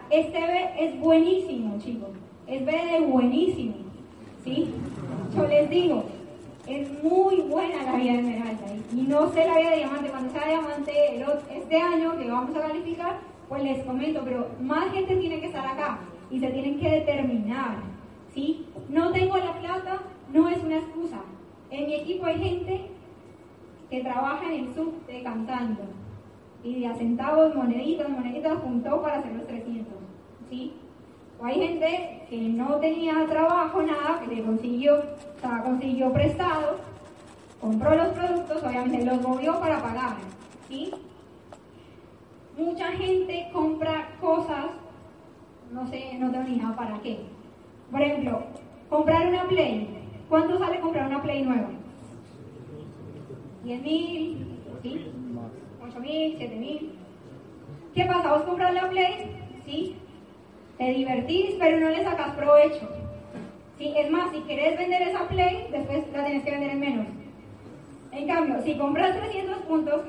este 0.10 0.40
B 0.40 0.70
es 0.80 1.00
buenísimo, 1.00 1.78
chicos. 1.80 2.10
Es 2.48 2.66
B 2.66 2.72
de 2.72 3.00
buenísimo. 3.02 3.76
¿Sí? 4.44 4.74
Yo 5.36 5.48
les 5.48 5.70
digo, 5.70 6.04
es 6.68 7.04
muy 7.04 7.38
buena 7.42 7.84
la 7.84 7.96
vida 7.96 8.14
de 8.14 8.20
esmeralda. 8.20 8.62
Y 8.94 9.02
no 9.02 9.32
sé 9.32 9.46
la 9.46 9.58
vida 9.58 9.72
de 9.72 9.78
diamante, 9.78 10.10
cuando 10.10 10.34
sea 10.34 10.48
diamante 10.48 11.26
este 11.56 11.78
año 11.78 12.18
que 12.18 12.30
vamos 12.30 12.56
a 12.56 12.68
calificar, 12.68 13.20
pues 13.50 13.64
les 13.64 13.84
comento, 13.84 14.22
pero 14.24 14.48
más 14.62 14.92
gente 14.92 15.16
tiene 15.16 15.40
que 15.40 15.48
estar 15.48 15.66
y 16.30 16.40
se 16.40 16.48
tienen 16.48 16.80
que 16.80 16.90
determinar. 16.90 17.78
¿sí? 18.34 18.66
No 18.90 19.12
tengo 19.12 19.38
la 19.38 19.54
plata, 19.60 20.02
no 20.32 20.50
es 20.50 20.64
una 20.64 20.78
excusa. 20.78 21.22
En 21.70 21.88
mi 21.88 21.96
equipo 21.96 22.26
hay 22.26 22.40
gente 22.40 22.82
que 23.90 24.02
trabaja 24.02 24.46
en 24.46 24.66
el 24.66 24.76
subte 24.76 25.24
cantando 25.24 25.84
y 26.64 26.80
de 26.80 26.88
a 26.88 26.96
centavos, 26.96 27.56
moneditas, 27.56 28.10
moneditas, 28.10 28.58
juntó 28.60 29.02
para 29.02 29.20
hacer 29.20 29.34
los 29.34 29.48
300. 29.48 29.94
¿sí? 30.50 30.74
O 31.40 31.46
hay 31.46 31.56
gente 31.56 32.26
que 32.30 32.38
no 32.38 32.76
tenía 32.78 33.26
trabajo, 33.28 33.82
nada, 33.82 34.22
que 34.22 34.36
le 34.36 34.44
consiguió, 34.44 35.04
consiguió 35.64 36.14
prestado, 36.14 36.78
compró 37.60 37.96
los 37.96 38.08
productos, 38.10 38.64
obviamente 38.64 39.06
los 39.06 39.22
movió 39.22 39.60
para 39.60 39.82
pagar. 39.82 40.16
¿sí? 40.70 40.92
Mucha 42.58 42.92
gente 42.94 43.50
compra 43.52 44.10
cosas, 44.22 44.68
no 45.74 45.88
sé, 45.88 46.18
no 46.20 46.32
tengo 46.32 46.44
ni 46.44 46.58
nada 46.58 46.76
para 46.76 47.00
qué. 47.02 47.20
Por 47.92 48.02
ejemplo, 48.02 48.44
comprar 48.90 49.28
una 49.28 49.48
Play. 49.48 49.88
¿Cuánto 50.30 50.58
sale 50.60 50.80
comprar 50.80 51.08
una 51.08 51.22
Play 51.22 51.44
nueva? 51.44 51.70
10 53.64 53.82
mil, 53.82 54.60
¿sí? 54.82 55.12
8 55.82 56.00
mil, 56.00 56.36
7 56.38 56.56
mil. 56.56 56.92
¿Qué 57.96 58.06
pasa? 58.06 58.34
Vos 58.34 58.44
compras 58.44 58.74
la 58.74 58.90
Play, 58.90 59.32
¿sí? 59.66 59.96
Te 60.78 60.94
divertís, 60.94 61.56
pero 61.60 61.80
no 61.80 61.90
le 61.90 62.04
sacas 62.04 62.36
provecho. 62.36 62.90
¿Sí? 63.78 63.94
Es 63.98 64.12
más, 64.12 64.32
si 64.32 64.42
querés 64.42 64.78
vender 64.78 65.02
esa 65.02 65.28
Play, 65.28 65.68
después 65.72 66.04
la 66.14 66.26
tienes 66.26 66.44
que 66.44 66.52
vender 66.52 66.70
en 66.72 66.80
menos. 66.80 67.08
En 68.12 68.28
cambio, 68.28 68.62
si 68.64 68.78
compras 68.78 69.18
300 69.18 69.58
puntos, 69.60 70.02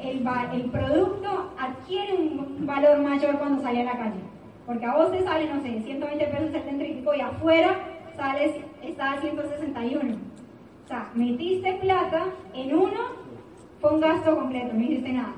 el, 0.00 0.24
el 0.52 0.70
producto 0.70 1.52
adquiere 1.58 2.14
un 2.14 2.66
valor 2.66 2.98
mayor 3.00 3.38
cuando 3.38 3.62
sale 3.62 3.82
a 3.82 3.84
la 3.84 3.98
calle. 3.98 4.35
Porque 4.66 4.84
a 4.84 4.96
vos 4.96 5.12
te 5.12 5.22
sale, 5.22 5.52
no 5.52 5.62
sé, 5.62 5.80
120 5.80 6.24
pesos 6.26 6.54
el 6.54 6.62
centrífico 6.62 7.14
y 7.14 7.20
afuera 7.20 7.76
sales, 8.16 8.54
está 8.82 9.12
a 9.12 9.20
161. 9.20 10.14
O 10.84 10.88
sea, 10.88 11.10
metiste 11.14 11.72
plata 11.74 12.26
en 12.54 12.74
uno, 12.74 13.00
fue 13.80 13.94
un 13.94 14.00
gasto 14.00 14.36
completo, 14.36 14.72
no 14.72 14.82
hiciste 14.82 15.12
nada. 15.12 15.34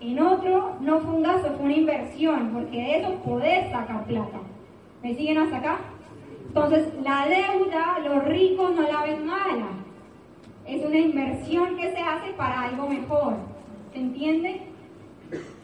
En 0.00 0.20
otro, 0.20 0.76
no 0.80 1.00
fue 1.00 1.14
un 1.14 1.22
gasto, 1.22 1.52
fue 1.54 1.66
una 1.66 1.76
inversión, 1.76 2.50
porque 2.52 2.76
de 2.76 2.98
eso 2.98 3.14
podés 3.24 3.70
sacar 3.70 4.04
plata. 4.04 4.38
¿Me 5.02 5.14
siguen 5.14 5.38
hasta 5.38 5.56
acá? 5.58 5.78
Entonces, 6.48 6.88
la 7.02 7.26
deuda, 7.26 7.98
los 8.04 8.24
ricos 8.24 8.74
no 8.74 8.82
la 8.82 9.02
ven 9.02 9.26
mala. 9.26 9.68
Es 10.66 10.84
una 10.84 10.98
inversión 10.98 11.76
que 11.76 11.92
se 11.92 12.00
hace 12.00 12.32
para 12.32 12.62
algo 12.62 12.88
mejor. 12.88 13.34
¿Se 13.92 13.98
entiende? 13.98 14.62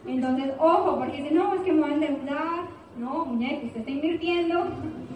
Entonces, 0.05 0.53
ojo, 0.59 0.97
porque 0.97 1.17
dicen, 1.17 1.35
no, 1.35 1.55
es 1.55 1.61
que 1.61 1.71
me 1.71 1.81
voy 1.81 1.91
a 1.91 1.93
endeudar. 1.95 2.72
No, 2.97 3.25
muñeco, 3.25 3.65
usted 3.65 3.79
está 3.79 3.91
invirtiendo 3.91 4.65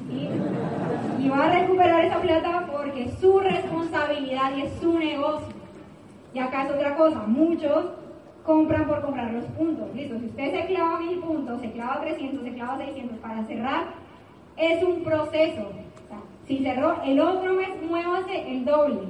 y, 0.10 1.29
va 1.29 1.46
a 1.46 1.51
recuperar 1.51 2.05
esa 2.05 2.22
plata 2.22 2.67
porque 2.72 3.03
es 3.03 3.19
su 3.19 3.39
responsabilidad 3.39 4.55
y 4.55 4.62
es 4.62 4.74
su 4.81 4.98
negocio. 4.98 5.53
Y 6.34 6.39
acá 6.39 6.63
es 6.63 6.72
otra 6.72 6.96
cosa, 6.96 7.24
muchos 7.27 7.86
compran 8.43 8.88
por 8.88 9.01
comprar 9.01 9.31
los 9.31 9.43
puntos. 9.46 9.93
Listo, 9.93 10.17
si 10.19 10.25
usted 10.25 10.51
se 10.51 10.67
clava 10.67 11.00
mil 11.00 11.19
puntos, 11.19 11.62
se 11.62 11.72
clava 11.72 12.01
300, 12.01 12.43
se 12.43 12.53
clava 12.53 12.77
600 12.77 13.17
para 13.19 13.43
cerrar, 13.43 13.86
es 14.55 14.84
un 14.84 15.03
proceso. 15.03 15.69
si 16.48 16.60
cerró 16.60 17.01
el 17.03 17.19
otro 17.19 17.53
mes, 17.53 17.69
muévase 17.88 18.50
el 18.50 18.65
doble. 18.65 19.01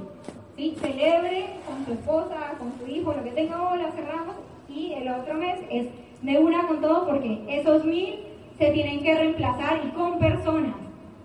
¿sí? 0.58 0.76
Celebre 0.82 1.46
con 1.68 1.86
su 1.86 1.94
esposa, 1.94 2.56
con 2.58 2.74
su 2.80 2.92
hijo, 2.92 3.14
lo 3.14 3.24
que 3.24 3.32
tenga 3.32 3.56
ahora, 3.56 3.92
cerramos. 3.92 4.36
Y 4.68 4.94
el 4.94 5.08
otro 5.10 5.36
mes 5.36 5.60
es 5.70 5.88
de 6.22 6.40
una 6.40 6.68
con 6.68 6.82
todo 6.82 7.06
porque 7.06 7.44
esos 7.48 7.86
mil 7.86 8.20
se 8.58 8.72
tienen 8.72 9.04
que 9.04 9.16
reemplazar 9.16 9.82
y 9.86 9.90
con 9.90 10.20
personas. 10.20 10.76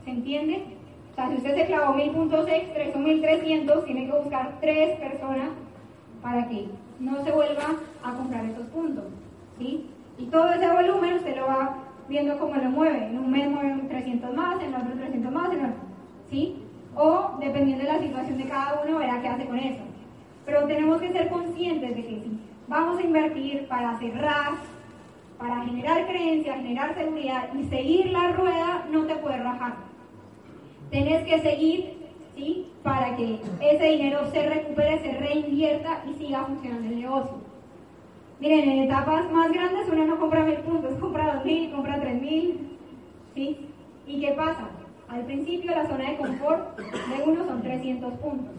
¿Se 0.05 0.11
entiende? 0.11 0.65
O 1.13 1.15
sea, 1.15 1.29
si 1.29 1.37
usted 1.37 1.55
se 1.55 1.67
clavó 1.67 1.95
mil 1.95 2.11
puntos 2.11 2.49
extra, 2.49 2.93
son 2.93 3.05
mil 3.05 3.21
trescientos, 3.21 3.85
tiene 3.85 4.07
que 4.07 4.13
buscar 4.13 4.59
tres 4.61 4.99
personas 4.99 5.51
para 6.23 6.49
que 6.49 6.69
no 7.01 7.23
se 7.25 7.33
vuelva 7.33 7.77
a 8.03 8.13
comprar 8.13 8.45
esos 8.45 8.67
puntos. 8.69 9.05
¿sí? 9.59 9.91
Y 10.19 10.27
todo 10.27 10.53
ese 10.53 10.71
volumen 10.71 11.15
usted 11.15 11.37
lo 11.37 11.47
va 11.47 11.77
viendo 12.09 12.39
cómo 12.39 12.55
lo 12.55 12.71
mueve. 12.71 13.07
En 13.07 13.19
un 13.19 13.31
mes 13.31 13.51
mueve 13.51 13.83
300 13.89 14.35
más, 14.35 14.63
en 14.63 14.75
otro 14.75 14.95
300 14.97 15.33
más, 15.33 15.53
en 15.53 15.65
otro. 15.65 15.83
¿sí? 16.31 16.63
O 16.95 17.37
dependiendo 17.41 17.85
de 17.85 17.93
la 17.93 17.99
situación 18.01 18.39
de 18.39 18.45
cada 18.45 18.83
uno, 18.83 18.99
verá 18.99 19.21
qué 19.21 19.29
hace 19.29 19.47
con 19.47 19.59
eso. 19.59 19.83
Pero 20.45 20.67
tenemos 20.67 21.01
que 21.01 21.13
ser 21.13 21.29
conscientes 21.29 21.95
de 21.95 22.03
que 22.03 22.09
si 22.09 22.41
vamos 22.69 22.99
a 22.99 23.03
invertir 23.03 23.67
para 23.69 23.99
cerrar, 23.99 24.53
para 25.43 25.65
generar 25.65 26.07
creencia, 26.07 26.55
generar 26.55 26.95
seguridad 26.95 27.53
y 27.53 27.65
seguir 27.65 28.07
la 28.13 28.31
rueda, 28.31 28.87
no 28.93 29.07
te 29.07 29.17
puedes 29.17 29.43
rajar. 29.43 29.75
Tenés 30.93 31.25
que 31.25 31.41
seguir, 31.41 31.97
¿sí? 32.37 32.71
Para 32.85 33.17
que 33.17 33.41
ese 33.61 33.85
dinero 33.85 34.31
se 34.31 34.49
recupere, 34.49 35.01
se 35.01 35.19
reinvierta 35.19 36.05
y 36.09 36.15
siga 36.15 36.45
funcionando 36.45 36.89
el 36.89 37.01
negocio. 37.01 37.39
Miren, 38.39 38.71
en 38.71 38.83
etapas 38.85 39.33
más 39.33 39.51
grandes 39.51 39.89
uno 39.91 40.07
no 40.07 40.21
compra 40.21 40.45
mil 40.45 40.59
puntos, 40.59 40.95
compra 41.01 41.35
dos 41.35 41.45
mil, 41.45 41.73
compra 41.73 42.01
tres 42.01 42.23
mil, 42.23 42.79
¿sí? 43.35 43.67
¿Y 44.07 44.21
qué 44.21 44.33
pasa? 44.33 44.71
Al 45.09 45.25
principio 45.25 45.73
la 45.73 45.89
zona 45.89 46.11
de 46.11 46.17
confort 46.19 46.79
de 46.79 47.23
uno 47.25 47.45
son 47.47 47.63
300 47.63 48.13
puntos. 48.15 48.55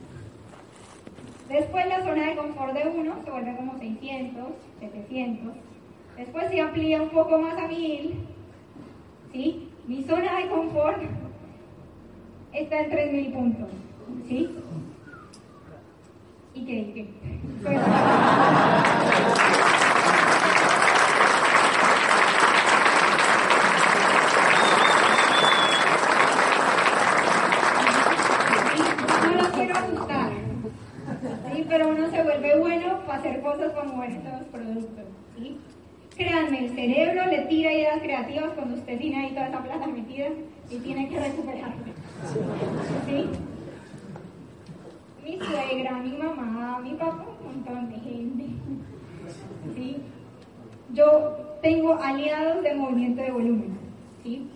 Después 1.48 1.88
la 1.88 2.04
zona 2.04 2.28
de 2.28 2.36
confort 2.36 2.74
de 2.74 2.90
uno 2.90 3.16
se 3.24 3.32
vuelve 3.32 3.56
como 3.56 3.78
600, 3.78 4.44
700. 4.82 5.73
Después 6.18 6.50
se 6.50 6.62
amplía 6.62 7.02
un 7.02 7.10
poco 7.10 7.38
más 7.40 7.58
a 7.58 7.68
1000. 7.68 8.14
¿Sí? 9.32 9.70
Mi 9.88 10.04
zona 10.04 10.38
de 10.38 10.48
confort 10.48 11.02
está 12.54 12.82
en 12.82 12.90
3000 12.90 13.34
puntos. 13.34 13.70
¿Sí? 14.28 14.50
¿Y 16.54 16.66
qué? 16.66 16.74
¿Y 16.74 16.94
qué 16.94 17.08
pero 31.74 31.90
uno 31.90 32.08
se 32.12 32.22
vuelve 32.22 32.60
bueno 32.60 33.00
para 33.08 33.18
hacer 33.18 33.42
cosas 33.42 33.72
como 33.72 34.04
estos 34.04 34.44
productos. 34.52 35.06
¿sí? 35.36 35.58
Créanme, 36.16 36.66
el 36.66 36.76
cerebro 36.76 37.26
le 37.26 37.40
tira 37.46 37.74
ideas 37.74 38.00
creativas 38.00 38.52
cuando 38.54 38.76
usted 38.76 39.00
plata 39.64 39.88
metida 39.88 40.28
y 40.70 40.78
tiene 40.78 41.10
que 41.10 41.20
recuperarla. 41.20 41.76
¿Sí? 43.06 43.30
Mi 45.24 45.40
suegra, 45.40 45.92
mi 46.00 46.18
mamá, 46.18 46.80
mi 46.80 46.92
papá, 46.92 47.26
un 47.40 47.56
montón 47.56 47.90
de 47.90 47.96
gente. 47.96 48.46
¿Sí? 49.76 49.98
Yo 50.94 51.38
tengo 51.62 51.96
aliados 51.96 52.62
de 52.64 52.76
movimiento 52.76 53.22
de 53.22 53.32
volumen. 53.32 53.78
¿Sí? 54.24 54.48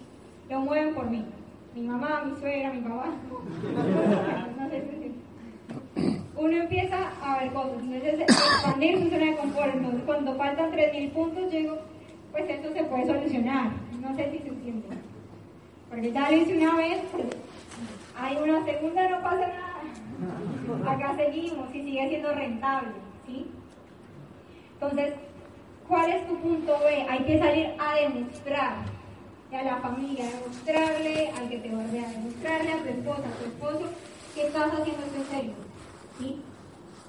Lo 0.50 0.60
mueven 0.60 0.94
por 0.94 1.10
mí. 1.10 1.26
Mi 1.76 1.82
mamá, 1.82 2.24
mi 2.26 2.40
suegra, 2.40 2.74
mi 2.74 2.82
papá. 2.82 3.12
Uno 6.36 6.56
empieza 6.56 6.98
a 7.24 7.40
ver 7.40 7.52
cosas, 7.52 7.82
entonces 7.82 8.20
expandir 8.20 9.00
su 9.00 9.10
zona 9.10 9.26
de 9.26 9.38
confort, 9.38 10.06
cuando 10.06 10.36
faltan 10.36 10.72
3.000 10.72 11.12
puntos 11.12 11.52
yo 11.52 11.58
digo, 11.58 11.78
pues 12.38 12.50
esto 12.51 12.72
se 12.72 12.84
puede 12.84 13.08
solucionar, 13.08 13.72
no 14.00 14.15
sé 14.15 14.32
si 14.32 14.38
se 14.39 14.50
entiende, 14.50 14.88
porque 15.89 16.12
ya 16.12 16.29
lo 16.29 16.38
hice 16.38 16.58
una 16.58 16.75
vez, 16.75 17.01
pues 17.12 17.25
hay 18.15 18.38
una 18.38 18.63
segunda, 18.63 19.10
no 19.10 19.22
pasa 19.24 19.48
nada, 19.48 20.91
acá 20.91 21.15
seguimos 21.15 21.74
y 21.74 21.84
sigue 21.84 22.10
siendo 22.10 22.32
rentable, 22.34 22.91
¿sí? 23.25 23.48
Entonces, 24.74 25.13
¿cuál 25.88 26.12
es 26.12 26.27
tu 26.27 26.38
punto 26.38 26.77
B? 26.79 27.08
Hay 27.10 27.24
que 27.24 27.39
salir 27.39 27.74
a 27.79 27.96
demostrar 27.96 28.75
a 29.51 29.63
la 29.63 29.77
familia, 29.77 30.25
a 30.25 30.39
demostrarle 30.39 31.32
al 31.32 31.50
que 31.50 31.58
te 31.58 31.72
va 31.74 31.82
a 31.82 31.88
demostrarle 31.88 32.72
a 32.72 32.84
tu 32.84 32.89
esposa, 32.89 33.24
a 33.27 33.39
tu 33.39 33.46
esposo, 33.46 33.89
que 34.36 34.46
estás 34.46 34.72
haciendo 34.74 35.03
esto 35.06 35.17
en 35.17 35.25
serio. 35.25 35.53
¿sí? 36.20 36.41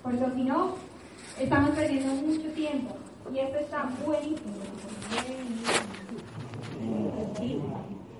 Porque 0.02 0.24
si 0.34 0.44
no, 0.44 0.74
estamos 1.38 1.70
perdiendo 1.70 2.14
mucho 2.14 2.48
tiempo. 2.52 2.96
Y 3.34 3.38
esto 3.38 3.58
está 3.58 3.90
buenísimo. 4.06 4.54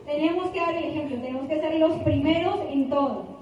Tenemos 0.04 0.50
que 0.50 0.60
dar 0.60 0.74
el 0.74 0.84
ejemplo, 0.84 1.16
tenemos 1.18 1.48
que 1.48 1.60
ser 1.60 1.78
los 1.78 1.92
primeros 2.02 2.60
en 2.70 2.90
todo. 2.90 3.38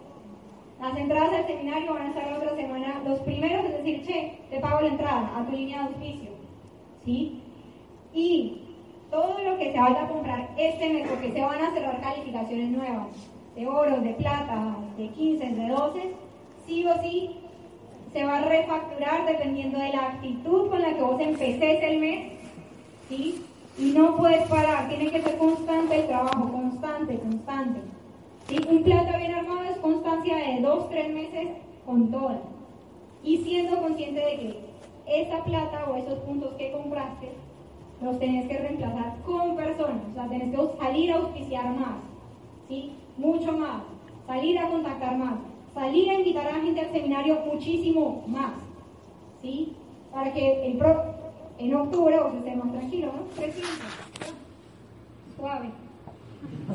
Las 0.81 0.97
entradas 0.97 1.33
al 1.33 1.47
seminario 1.47 1.95
van 1.95 2.07
a 2.07 2.09
estar 2.09 2.31
la 2.31 2.39
otra 2.39 2.57
semana. 2.57 3.03
Los 3.05 3.21
primeros 3.21 3.65
es 3.65 3.73
decir, 3.79 4.07
che, 4.07 4.39
te 4.51 4.61
pago 4.61 4.81
la 4.81 4.89
entrada 4.89 5.33
a 5.37 5.47
tu 5.47 5.53
línea 5.53 5.79
de 5.79 5.85
auspicio. 5.89 6.31
¿Sí? 7.05 7.41
Y 8.13 8.63
todo 9.11 9.39
lo 9.43 9.59
que 9.59 9.73
se 9.73 9.79
vaya 9.79 10.05
a 10.05 10.09
comprar 10.09 10.51
este 10.57 10.93
mes, 10.93 11.09
porque 11.09 11.33
se 11.33 11.41
van 11.41 11.61
a 11.61 11.73
cerrar 11.73 12.01
calificaciones 12.01 12.71
nuevas, 12.71 13.09
de 13.55 13.67
oro, 13.67 14.01
de 14.01 14.13
plata, 14.15 14.77
de 14.97 15.09
15, 15.09 15.47
de 15.47 15.69
12, 15.69 16.15
sí 16.67 16.87
o 16.87 17.03
sí 17.03 17.46
se 18.17 18.25
va 18.25 18.39
a 18.39 18.45
refacturar 18.45 19.27
dependiendo 19.27 19.79
de 19.79 19.91
la 19.91 20.07
actitud 20.07 20.71
con 20.71 20.81
la 20.81 20.95
que 20.95 21.03
vos 21.03 21.21
empeces 21.21 21.83
el 21.83 21.99
mes. 22.01 22.33
Y 23.11 23.43
no 23.93 24.17
puedes 24.17 24.49
parar, 24.49 24.89
tiene 24.89 25.11
que 25.11 25.21
ser 25.21 25.37
constante 25.37 26.01
el 26.01 26.07
trabajo, 26.07 26.51
constante, 26.51 27.19
constante. 27.19 27.81
¿sí? 28.49 28.59
Un 28.71 28.83
plato 28.85 29.19
bien 29.19 29.35
armado 29.35 29.65
es 29.65 29.77
constancia 29.77 30.35
de 30.35 30.63
dos, 30.63 30.89
tres 30.89 31.13
meses 31.13 31.49
con 31.85 32.11
todo. 32.11 32.41
Y 33.23 33.37
siendo 33.45 33.83
consciente 33.83 34.21
de 34.21 34.37
que 34.39 34.61
esa 35.07 35.45
plata 35.45 35.85
o 35.87 35.97
esos 35.97 36.19
puntos 36.21 36.55
que 36.55 36.73
compraste 36.73 37.33
los 38.01 38.19
tenés 38.19 38.49
que 38.49 38.57
reemplazar 38.57 39.15
con 39.27 39.57
personas, 39.57 40.01
o 40.11 40.15
sea, 40.15 40.27
tenés 40.27 40.57
que 40.57 40.79
salir 40.79 41.13
a 41.13 41.17
auspiciar 41.17 41.67
más, 41.67 41.99
¿sí? 42.67 42.93
Mucho 43.19 43.53
más, 43.53 43.83
salir 44.27 44.59
a 44.59 44.71
contactar 44.71 45.19
más, 45.19 45.35
salir 45.77 46.09
a 46.09 46.15
invitar 46.15 46.47
a 46.47 46.53
la 46.53 46.65
gente 46.65 46.81
al 46.81 46.91
seminario 46.91 47.39
muchísimo 47.53 48.25
más, 48.27 48.55
¿sí? 49.43 49.75
Para 50.11 50.33
que 50.33 50.67
el 50.69 50.79
pro, 50.79 51.05
en 51.59 51.75
octubre 51.75 52.19
vos 52.19 52.35
estés 52.35 52.57
más 52.57 52.73
tranquilo, 52.73 53.13
¿no? 53.15 53.27
Suave, 55.37 55.69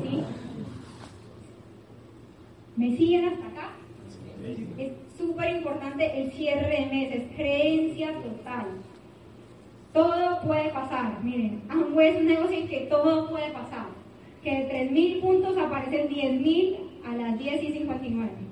¿sí? 0.04 0.24
¿Me 2.76 2.96
siguen 2.96 3.26
hasta 3.26 3.48
acá? 3.48 3.70
Es 4.78 4.92
súper 5.18 5.56
importante 5.56 6.22
el 6.22 6.32
cierre 6.34 6.70
de 6.70 6.86
meses, 6.86 7.24
creencia 7.36 8.14
total. 8.22 8.68
Todo 9.94 10.42
puede 10.44 10.70
pasar, 10.70 11.24
miren, 11.24 11.64
Amway 11.70 12.10
es 12.10 12.22
un 12.22 12.28
negocio 12.28 12.58
en 12.58 12.68
que 12.68 12.82
todo 12.82 13.30
puede 13.32 13.50
pasar. 13.50 13.88
Que 14.44 14.52
de 14.52 14.92
3.000 14.92 15.22
puntos 15.22 15.58
aparecen 15.58 16.08
10.000 16.08 16.78
a 17.04 17.16
las 17.16 17.40
10 17.40 17.64
y 17.64 17.72
59. 17.74 18.51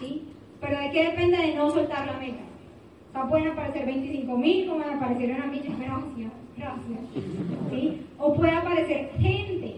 ¿Sí? 0.00 0.22
Pero 0.60 0.80
de 0.80 0.90
qué 0.90 1.04
depende 1.04 1.36
de 1.36 1.54
no 1.54 1.70
soltar 1.70 2.06
la 2.06 2.18
meta. 2.18 2.42
O 3.10 3.12
sea, 3.12 3.28
pueden 3.28 3.48
aparecer 3.48 3.86
25.000 3.86 4.68
como 4.68 4.84
aparecieron 4.84 5.42
a 5.42 5.46
mí, 5.46 5.60
gracias, 5.60 6.32
gracias. 6.56 7.00
¿Sí? 7.70 8.02
O 8.18 8.34
puede 8.34 8.52
aparecer 8.52 9.10
gente 9.18 9.76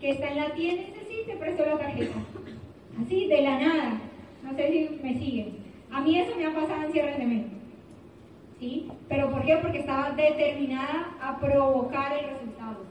que 0.00 0.10
está 0.10 0.28
en 0.30 0.38
la 0.38 0.54
tienda 0.54 0.82
y 0.82 0.86
dice, 0.86 1.06
sí, 1.08 1.16
te 1.26 1.36
presto 1.36 1.64
la 1.64 1.78
tarjeta. 1.78 2.14
Así, 3.00 3.26
de 3.26 3.42
la 3.42 3.58
nada. 3.58 4.00
No 4.42 4.54
sé 4.56 4.70
si 4.70 5.02
me 5.02 5.14
siguen. 5.14 5.56
A 5.90 6.00
mí 6.00 6.18
eso 6.18 6.36
me 6.36 6.46
ha 6.46 6.54
pasado 6.54 6.82
en 6.84 6.92
cierre 6.92 7.18
de 7.18 7.26
mes. 7.26 7.46
¿Sí? 8.58 8.88
¿Pero 9.08 9.30
por 9.30 9.44
qué? 9.44 9.56
Porque 9.56 9.78
estaba 9.78 10.10
determinada 10.10 11.16
a 11.20 11.38
provocar 11.38 12.12
el 12.16 12.30
resultado. 12.30 12.84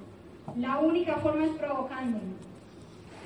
La 0.57 0.79
única 0.79 1.15
forma 1.17 1.45
es 1.45 1.51
provocándolo. 1.51 2.23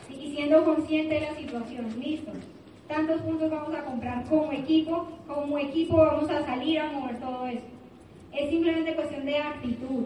Y 0.09 0.35
siendo 0.35 0.63
consciente 0.63 1.15
de 1.15 1.21
la 1.21 1.35
situación. 1.35 1.87
Listo. 1.99 2.31
Tantos 2.87 3.21
puntos 3.21 3.49
vamos 3.49 3.73
a 3.73 3.83
comprar 3.83 4.23
como 4.25 4.51
equipo. 4.51 5.07
Como 5.27 5.57
equipo 5.57 5.97
vamos 5.97 6.29
a 6.29 6.45
salir 6.45 6.79
a 6.79 6.91
mover 6.91 7.19
todo 7.19 7.47
eso. 7.47 7.65
Es 8.31 8.49
simplemente 8.49 8.95
cuestión 8.95 9.25
de 9.25 9.37
actitud. 9.37 10.03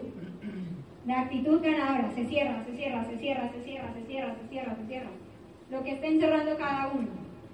De 1.04 1.12
actitud 1.12 1.60
ganadora. 1.62 2.10
Se 2.14 2.24
cierra, 2.26 2.64
se 2.64 2.76
cierra, 2.76 3.04
se 3.04 3.18
cierra, 3.18 3.50
se 3.52 3.62
cierra, 3.62 3.92
se 3.92 4.06
cierra, 4.06 4.34
se 4.34 4.48
cierra, 4.48 4.76
se 4.76 4.86
cierra. 4.86 5.10
Lo 5.70 5.82
que 5.82 5.92
estén 5.92 6.20
cerrando 6.20 6.56
cada 6.56 6.88
uno. 6.88 7.08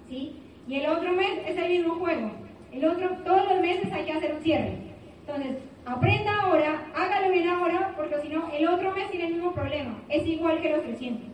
¿Sí? 0.09 0.35
Y 0.67 0.75
el 0.75 0.89
otro 0.89 1.11
mes 1.13 1.39
es 1.45 1.57
el 1.57 1.69
mismo 1.69 1.95
juego. 1.95 2.31
El 2.71 2.85
otro, 2.85 3.09
todos 3.25 3.49
los 3.49 3.61
meses 3.61 3.91
hay 3.91 4.05
que 4.05 4.13
hacer 4.13 4.35
un 4.35 4.41
cierre. 4.41 4.77
Entonces, 5.21 5.57
aprenda 5.85 6.41
ahora, 6.41 6.87
hágalo 6.95 7.31
bien 7.31 7.49
ahora, 7.49 7.93
porque 7.97 8.15
si 8.21 8.29
no, 8.29 8.49
el 8.51 8.67
otro 8.67 8.93
mes 8.93 9.09
tiene 9.09 9.27
el 9.27 9.33
mismo 9.35 9.51
problema. 9.51 9.97
Es 10.09 10.25
igual 10.25 10.61
que 10.61 10.69
los 10.69 10.83
300. 10.83 11.27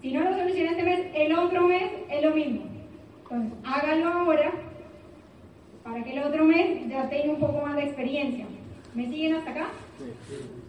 Si 0.00 0.12
no 0.12 0.20
lo 0.22 0.36
soluciona 0.36 0.70
este 0.70 0.82
mes, 0.84 1.06
el 1.14 1.36
otro 1.36 1.66
mes 1.66 1.90
es 2.10 2.22
lo 2.22 2.30
mismo. 2.32 2.77
Entonces, 3.30 3.58
hágalo 3.64 4.08
ahora 4.08 4.52
para 5.84 6.02
que 6.02 6.12
el 6.12 6.22
otro 6.24 6.44
mes 6.44 6.88
ya 6.88 7.08
tenga 7.08 7.32
un 7.32 7.40
poco 7.40 7.60
más 7.60 7.76
de 7.76 7.84
experiencia. 7.84 8.46
¿Me 8.94 9.06
siguen 9.06 9.34
hasta 9.34 9.50
acá? 9.50 9.68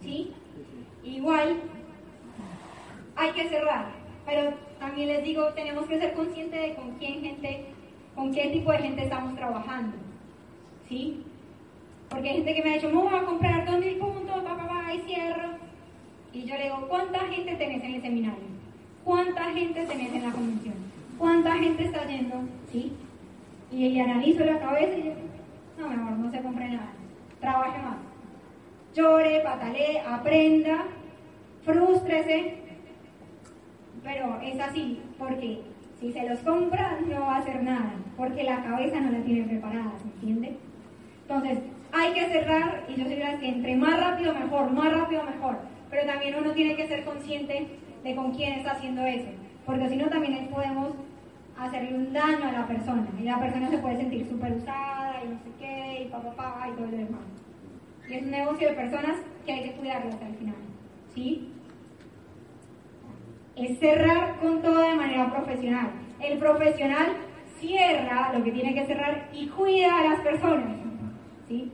¿Sí? 0.02 0.32
Igual, 1.02 1.56
hay 3.16 3.32
que 3.32 3.48
cerrar. 3.48 3.86
Pero 4.26 4.52
también 4.78 5.08
les 5.08 5.24
digo, 5.24 5.46
tenemos 5.54 5.86
que 5.86 5.98
ser 5.98 6.12
conscientes 6.12 6.60
de 6.60 6.74
con 6.74 6.92
quién 6.98 7.22
gente 7.22 7.66
con 8.14 8.34
qué 8.34 8.48
tipo 8.48 8.70
de 8.72 8.78
gente 8.78 9.04
estamos 9.04 9.34
trabajando. 9.36 9.96
¿Sí? 10.88 11.22
Porque 12.10 12.28
hay 12.28 12.36
gente 12.36 12.54
que 12.54 12.62
me 12.62 12.70
ha 12.70 12.74
dicho, 12.74 12.90
no, 12.90 13.02
voy 13.02 13.14
a 13.14 13.24
comprar 13.24 13.66
2.000 13.66 13.98
puntos, 13.98 14.44
va, 14.44 14.54
va, 14.54 14.94
y 14.94 15.00
cierro. 15.00 15.50
Y 16.32 16.42
yo 16.42 16.56
le 16.56 16.64
digo, 16.64 16.86
¿cuánta 16.88 17.20
gente 17.20 17.54
tenés 17.54 17.82
en 17.82 17.94
el 17.94 18.02
seminario? 18.02 18.50
¿Cuánta 19.04 19.44
gente 19.52 19.86
tenés 19.86 20.12
en 20.12 20.22
la 20.22 20.32
convención? 20.32 20.69
¿Cuánta 21.20 21.52
gente 21.52 21.84
está 21.84 22.06
yendo? 22.06 22.36
¿Sí? 22.72 22.94
Y, 23.70 23.88
y 23.88 24.00
analizo 24.00 24.42
la 24.42 24.58
cabeza 24.58 24.96
y 24.96 25.02
yo, 25.02 25.12
no, 25.78 25.88
mejor 25.90 26.12
no 26.12 26.30
se 26.30 26.40
compre 26.40 26.66
nada. 26.70 26.92
Trabaje 27.38 27.78
más. 27.82 27.98
Llore, 28.94 29.40
patalee, 29.40 30.00
aprenda, 30.00 30.86
frústrese. 31.62 32.54
Pero 34.02 34.40
es 34.42 34.58
así, 34.60 35.02
porque 35.18 35.60
si 36.00 36.10
se 36.10 36.26
los 36.26 36.38
compra, 36.38 36.98
no 37.06 37.20
va 37.20 37.34
a 37.34 37.38
hacer 37.40 37.62
nada, 37.62 37.92
porque 38.16 38.42
la 38.42 38.64
cabeza 38.64 38.98
no 38.98 39.10
la 39.10 39.22
tiene 39.22 39.46
preparada, 39.46 39.92
¿se 39.98 40.04
entiende? 40.04 40.56
Entonces, 41.28 41.58
hay 41.92 42.14
que 42.14 42.28
cerrar, 42.30 42.84
y 42.88 42.94
yo 42.98 43.04
soy 43.04 43.16
las 43.16 43.38
que 43.38 43.48
entre 43.50 43.76
más 43.76 44.00
rápido 44.00 44.32
mejor, 44.32 44.72
más 44.72 44.90
rápido 44.90 45.22
mejor, 45.24 45.58
pero 45.90 46.06
también 46.06 46.36
uno 46.36 46.52
tiene 46.52 46.76
que 46.76 46.88
ser 46.88 47.04
consciente 47.04 47.66
de 48.02 48.14
con 48.14 48.32
quién 48.32 48.54
está 48.54 48.70
haciendo 48.70 49.04
eso, 49.04 49.28
porque 49.66 49.90
si 49.90 49.96
no 49.96 50.08
también 50.08 50.48
podemos 50.48 50.94
hacerle 51.66 51.94
un 51.94 52.12
daño 52.12 52.48
a 52.48 52.52
la 52.52 52.66
persona, 52.66 53.06
y 53.18 53.22
la 53.24 53.38
persona 53.38 53.68
se 53.68 53.78
puede 53.78 53.96
sentir 53.96 54.28
súper 54.28 54.52
usada, 54.52 55.22
y 55.24 55.28
no 55.28 55.38
sé 55.38 55.50
qué, 55.58 56.02
y 56.02 56.08
papá, 56.08 56.30
papá, 56.30 56.68
y 56.68 56.72
todo 56.72 56.86
lo 56.86 56.96
demás. 56.96 57.20
Y 58.08 58.14
es 58.14 58.22
un 58.22 58.30
negocio 58.30 58.68
de 58.68 58.74
personas 58.74 59.16
que 59.44 59.52
hay 59.52 59.62
que 59.64 59.72
cuidarlo 59.72 60.10
hasta 60.10 60.26
el 60.26 60.34
final, 60.34 60.56
¿sí? 61.14 61.50
es 63.60 63.78
cerrar 63.78 64.36
con 64.36 64.62
todo 64.62 64.80
de 64.80 64.94
manera 64.94 65.30
profesional. 65.30 65.90
El 66.20 66.38
profesional 66.38 67.16
cierra 67.58 68.32
lo 68.32 68.42
que 68.42 68.52
tiene 68.52 68.74
que 68.74 68.86
cerrar 68.86 69.28
y 69.32 69.48
cuida 69.48 69.98
a 69.98 70.04
las 70.04 70.20
personas. 70.20 70.78
¿sí? 71.46 71.70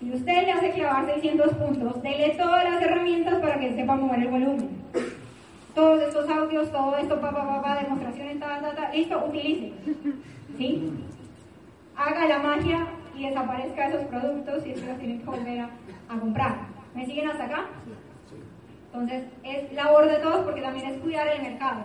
Si 0.00 0.10
usted 0.10 0.44
le 0.44 0.52
hace 0.52 0.70
clavar 0.72 1.06
600 1.06 1.54
puntos, 1.54 2.02
dele 2.02 2.30
todas 2.30 2.64
las 2.64 2.82
herramientas 2.82 3.40
para 3.40 3.60
que 3.60 3.74
sepa 3.74 3.94
mover 3.94 4.20
el 4.20 4.28
volumen. 4.28 4.81
Todos 5.74 6.02
estos 6.02 6.28
audios, 6.28 6.70
todo 6.70 6.96
esto, 6.96 7.20
papá, 7.20 7.46
papá, 7.46 7.82
demostraciones, 7.82 8.38
ta, 8.38 8.60
ta, 8.60 8.74
ta, 8.74 8.92
listo, 8.92 9.24
utilice. 9.26 9.72
¿Sí? 10.58 10.92
Haga 11.96 12.26
la 12.26 12.38
magia 12.38 12.86
y 13.16 13.26
desaparezca 13.26 13.88
esos 13.88 14.02
productos 14.04 14.66
y 14.66 14.72
que 14.72 14.86
los 14.86 14.98
tienen 14.98 15.18
que 15.20 15.24
volver 15.24 15.60
a, 15.60 15.70
a 16.08 16.18
comprar. 16.18 16.56
¿Me 16.94 17.06
siguen 17.06 17.28
hasta 17.28 17.44
acá? 17.44 17.66
Entonces, 18.92 19.24
es 19.42 19.72
labor 19.72 20.06
de 20.06 20.16
todos 20.16 20.44
porque 20.44 20.60
también 20.60 20.86
es 20.86 21.00
cuidar 21.00 21.26
el 21.28 21.42
mercado. 21.42 21.84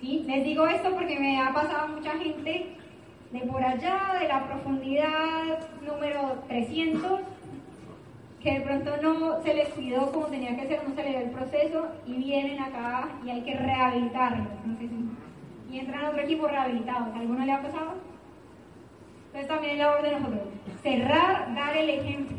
¿Sí? 0.00 0.24
Les 0.26 0.44
digo 0.44 0.66
esto 0.66 0.90
porque 0.94 1.18
me 1.18 1.40
ha 1.40 1.52
pasado 1.52 1.88
mucha 1.88 2.12
gente 2.12 2.76
de 3.32 3.40
por 3.40 3.64
allá, 3.64 4.18
de 4.20 4.28
la 4.28 4.46
profundidad 4.46 5.58
número 5.84 6.42
300, 6.48 7.20
que 8.42 8.58
de 8.58 8.60
pronto 8.60 8.96
no 9.00 9.40
se 9.42 9.54
les 9.54 9.68
cuidó 9.68 10.10
como 10.10 10.26
tenía 10.26 10.56
que 10.56 10.66
ser, 10.66 10.86
no 10.86 10.94
se 10.94 11.02
les 11.04 11.12
dio 11.12 11.20
el 11.20 11.30
proceso 11.30 11.88
y 12.06 12.14
vienen 12.14 12.60
acá 12.60 13.08
y 13.24 13.30
hay 13.30 13.42
que 13.42 13.54
rehabilitarlos. 13.54 14.48
y 15.70 15.78
entran 15.78 16.04
a 16.04 16.10
otro 16.10 16.22
equipo 16.22 16.46
rehabilitado. 16.48 17.14
¿Alguno 17.14 17.44
le 17.44 17.52
ha 17.52 17.62
pasado? 17.62 17.94
Entonces 19.26 19.48
también 19.48 19.72
es 19.74 19.78
labor 19.78 20.02
de 20.02 20.12
nosotros. 20.12 20.42
Cerrar, 20.82 21.54
dar 21.54 21.76
el 21.76 21.88
ejemplo. 21.88 22.36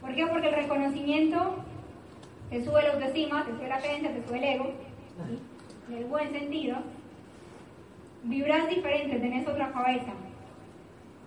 ¿Por 0.00 0.14
qué? 0.14 0.26
Porque 0.26 0.48
el 0.48 0.54
reconocimiento 0.54 1.56
te 2.48 2.64
sube 2.64 2.82
la 2.82 2.92
autoestima, 2.92 3.44
te 3.44 3.50
sube 3.50 3.68
la 3.68 3.78
creencia, 3.80 4.14
te 4.14 4.26
sube 4.26 4.38
el 4.38 4.44
ego, 4.44 4.72
en 5.88 5.94
el 5.94 6.04
buen 6.04 6.30
sentido, 6.30 6.76
vibras 8.22 8.68
diferente, 8.68 9.18
tenés 9.18 9.46
otra 9.46 9.72
cabeza. 9.72 10.12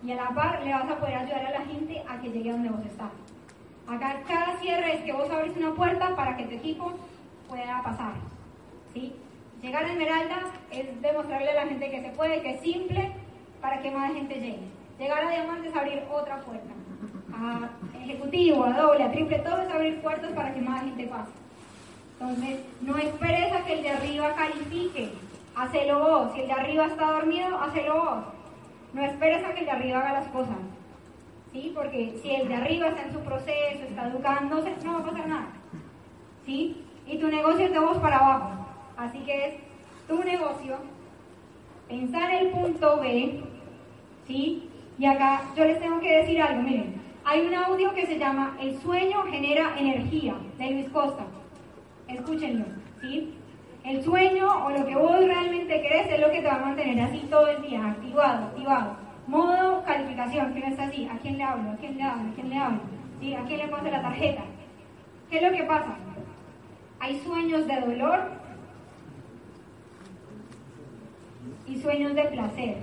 Y 0.02 0.12
a 0.12 0.16
la 0.16 0.30
par 0.30 0.62
le 0.64 0.72
vas 0.72 0.90
a 0.90 0.98
poder 0.98 1.16
ayudar 1.16 1.46
a 1.46 1.50
la 1.50 1.66
gente 1.66 2.02
a 2.08 2.20
que 2.20 2.30
llegue 2.30 2.50
a 2.50 2.54
donde 2.54 2.70
vos 2.70 2.86
estás. 2.86 3.10
Acá 3.90 4.20
cada 4.28 4.56
cierre 4.60 4.94
es 4.94 5.00
que 5.02 5.12
vos 5.12 5.28
abrís 5.28 5.56
una 5.56 5.74
puerta 5.74 6.14
para 6.14 6.36
que 6.36 6.44
tu 6.44 6.54
equipo 6.54 6.92
pueda 7.48 7.82
pasar. 7.82 8.12
¿sí? 8.94 9.12
Llegar 9.60 9.84
a 9.84 9.92
Esmeralda 9.92 10.36
es 10.70 11.02
demostrarle 11.02 11.50
a 11.50 11.64
la 11.64 11.66
gente 11.66 11.90
que 11.90 12.00
se 12.00 12.10
puede, 12.10 12.40
que 12.40 12.54
es 12.54 12.60
simple, 12.60 13.10
para 13.60 13.82
que 13.82 13.90
más 13.90 14.12
gente 14.12 14.34
llegue. 14.34 14.68
Llegar 14.98 15.24
a 15.24 15.30
Diamante 15.30 15.68
es 15.68 15.76
abrir 15.76 16.02
otra 16.10 16.38
puerta 16.38 16.70
a 17.34 17.70
ejecutivo, 18.02 18.64
a 18.64 18.72
doble, 18.72 19.04
a 19.04 19.10
triple, 19.10 19.38
todo 19.38 19.62
es 19.62 19.70
abrir 19.70 20.00
puertas 20.00 20.30
para 20.32 20.52
que 20.54 20.60
más 20.60 20.82
gente 20.84 21.06
pase. 21.06 21.32
Entonces, 22.12 22.60
no 22.82 22.96
esperes 22.96 23.52
a 23.52 23.64
que 23.64 23.72
el 23.72 23.82
de 23.82 23.90
arriba 23.90 24.34
califique, 24.34 25.12
hacelo 25.56 25.98
vos. 25.98 26.32
Si 26.34 26.40
el 26.40 26.46
de 26.46 26.52
arriba 26.52 26.86
está 26.86 27.12
dormido, 27.12 27.58
hacelo 27.58 27.94
vos. 27.94 28.24
No 28.92 29.02
esperes 29.02 29.44
a 29.44 29.54
que 29.54 29.60
el 29.60 29.66
de 29.66 29.70
arriba 29.70 29.98
haga 30.00 30.20
las 30.20 30.28
cosas. 30.28 30.56
¿Sí? 31.52 31.72
Porque 31.74 32.18
si 32.22 32.30
el 32.30 32.48
de 32.48 32.54
arriba 32.54 32.88
está 32.88 33.02
en 33.02 33.12
su 33.12 33.20
proceso, 33.20 33.84
está 33.88 34.08
educándose, 34.08 34.74
no 34.84 34.94
va 34.94 34.98
a 35.00 35.10
pasar 35.10 35.28
nada. 35.28 35.48
¿Sí? 36.46 36.76
Y 37.06 37.18
tu 37.18 37.28
negocio 37.28 37.66
es 37.66 37.72
de 37.72 37.78
vos 37.78 37.98
para 37.98 38.18
abajo. 38.18 38.66
Así 38.96 39.18
que 39.20 39.46
es 39.46 39.54
tu 40.06 40.22
negocio, 40.22 40.76
pensar 41.88 42.30
el 42.32 42.48
punto 42.50 43.00
B, 43.00 43.40
¿sí? 44.26 44.68
Y 44.98 45.06
acá 45.06 45.42
yo 45.56 45.64
les 45.64 45.80
tengo 45.80 46.00
que 46.00 46.18
decir 46.18 46.42
algo, 46.42 46.62
miren, 46.62 47.00
hay 47.24 47.46
un 47.46 47.54
audio 47.54 47.94
que 47.94 48.06
se 48.06 48.18
llama 48.18 48.56
El 48.60 48.78
sueño 48.80 49.22
genera 49.30 49.74
energía, 49.78 50.34
de 50.58 50.70
Luis 50.70 50.88
Costa. 50.90 51.24
Escúchenlo, 52.08 52.64
¿sí? 53.00 53.34
El 53.84 54.02
sueño 54.02 54.66
o 54.66 54.70
lo 54.70 54.84
que 54.84 54.94
vos 54.94 55.18
realmente 55.18 55.80
querés 55.80 56.12
es 56.12 56.20
lo 56.20 56.30
que 56.30 56.40
te 56.42 56.46
va 56.46 56.56
a 56.56 56.66
mantener 56.66 57.00
así 57.00 57.26
todo 57.30 57.48
el 57.48 57.62
día, 57.62 57.86
activado, 57.86 58.46
activado. 58.46 58.96
Modo 59.26 59.82
calificación, 59.84 60.52
que 60.54 60.60
no 60.60 60.66
está 60.66 60.84
así, 60.84 61.06
¿a 61.06 61.18
quién 61.18 61.38
le 61.38 61.44
hablo? 61.44 61.70
¿A 61.70 61.76
quién 61.76 61.96
le 61.96 62.02
hablo? 62.02 62.30
¿A 62.30 62.34
quién 62.34 62.50
le 62.50 62.56
hablo? 62.56 62.80
¿Sí? 63.20 63.34
¿A 63.34 63.42
quién 63.44 63.58
le 63.58 63.68
paso 63.68 63.84
la 63.84 64.02
tarjeta? 64.02 64.42
¿Qué 65.30 65.36
es 65.36 65.42
lo 65.42 65.52
que 65.52 65.62
pasa? 65.64 65.96
Hay 66.98 67.20
sueños 67.20 67.66
de 67.66 67.80
dolor 67.80 68.20
y 71.66 71.76
sueños 71.80 72.14
de 72.14 72.24
placer. 72.24 72.76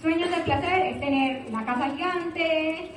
Sueños 0.00 0.30
de 0.30 0.42
placer 0.42 0.86
es 0.86 1.00
tener 1.00 1.50
la 1.50 1.64
casa 1.64 1.90
gigante, 1.90 2.90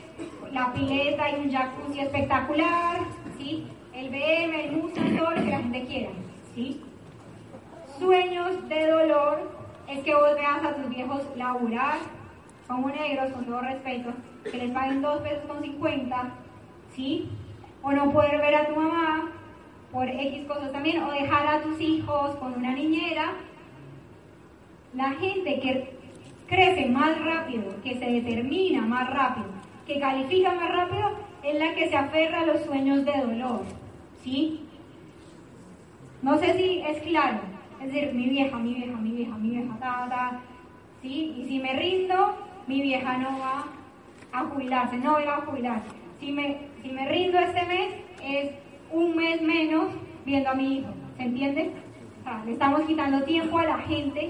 la 0.52 0.72
pileta 0.74 1.30
y 1.32 1.36
un 1.36 1.52
jacuzzi 1.52 2.00
espectacular, 2.00 3.00
¿sí? 3.38 3.68
el 3.94 4.10
BM, 4.10 4.66
el 4.66 4.72
museo, 4.78 5.04
todo 5.18 5.32
lo 5.32 5.44
que 5.44 5.50
la 5.50 5.60
gente 5.60 5.86
quiera. 5.86 6.10
¿sí? 6.56 6.82
Sueños 7.98 8.68
de 8.70 8.88
dolor 8.88 9.59
es 9.90 10.04
que 10.04 10.14
vos 10.14 10.36
veas 10.36 10.64
a 10.64 10.76
tus 10.76 10.90
viejos 10.90 11.24
laburar 11.36 11.98
como 12.68 12.90
negros, 12.90 13.32
con 13.32 13.46
todo 13.46 13.62
respeto, 13.62 14.12
que 14.44 14.58
les 14.58 14.72
paguen 14.72 15.02
dos 15.02 15.22
pesos 15.22 15.46
con 15.48 15.62
50, 15.62 16.30
¿sí? 16.96 17.30
O 17.82 17.92
no 17.92 18.12
poder 18.12 18.38
ver 18.40 18.56
a 18.56 18.68
tu 18.68 18.76
mamá 18.76 19.32
por 19.92 20.08
X 20.08 20.46
cosas 20.48 20.72
también, 20.72 21.02
o 21.02 21.12
dejar 21.12 21.48
a 21.48 21.62
tus 21.64 21.82
hijos 21.82 22.36
con 22.36 22.54
una 22.54 22.72
niñera. 22.74 23.34
La 24.94 25.12
gente 25.12 25.60
que 25.60 25.98
crece 26.48 26.86
más 26.88 27.20
rápido, 27.24 27.82
que 27.82 27.98
se 27.98 28.06
determina 28.06 28.82
más 28.82 29.10
rápido, 29.10 29.48
que 29.88 30.00
califica 30.00 30.54
más 30.54 30.70
rápido, 30.70 31.10
es 31.42 31.58
la 31.58 31.74
que 31.74 31.90
se 31.90 31.96
aferra 31.96 32.42
a 32.42 32.46
los 32.46 32.62
sueños 32.62 33.04
de 33.06 33.14
dolor. 33.14 33.64
¿Sí? 34.24 34.68
No 36.22 36.38
sé 36.38 36.54
si 36.54 36.82
es 36.82 37.02
claro. 37.02 37.40
Es 37.82 37.94
decir, 37.94 38.14
mi 38.14 38.30
vieja, 38.30 38.58
mi 38.58 38.74
vieja, 38.74 38.98
mi 38.98 39.12
vieja, 39.12 39.38
mi 39.38 39.50
vieja, 39.50 39.78
ta, 39.80 40.08
ta. 40.10 40.40
¿Sí? 41.02 41.36
Y 41.38 41.46
si 41.48 41.60
me 41.60 41.74
rindo, 41.74 42.36
mi 42.68 42.82
vieja 42.82 43.18
no 43.18 43.40
va 43.40 43.66
a 44.32 44.44
jubilarse, 44.46 44.98
no 44.98 45.14
va 45.14 45.38
a 45.38 45.46
jubilarse. 45.46 45.88
Si 46.20 46.32
me, 46.32 46.58
si 46.82 46.92
me 46.92 47.08
rindo 47.08 47.40
este 47.40 47.66
mes, 47.66 47.94
es 48.22 48.52
un 48.92 49.16
mes 49.16 49.42
menos 49.42 49.88
viendo 50.26 50.50
a 50.50 50.56
mi 50.56 50.80
hijo. 50.80 50.90
¿Se 51.18 51.24
entiende? 51.24 51.72
le 52.46 52.52
estamos 52.52 52.82
quitando 52.82 53.24
tiempo 53.24 53.58
a 53.58 53.66
la 53.66 53.78
gente 53.80 54.30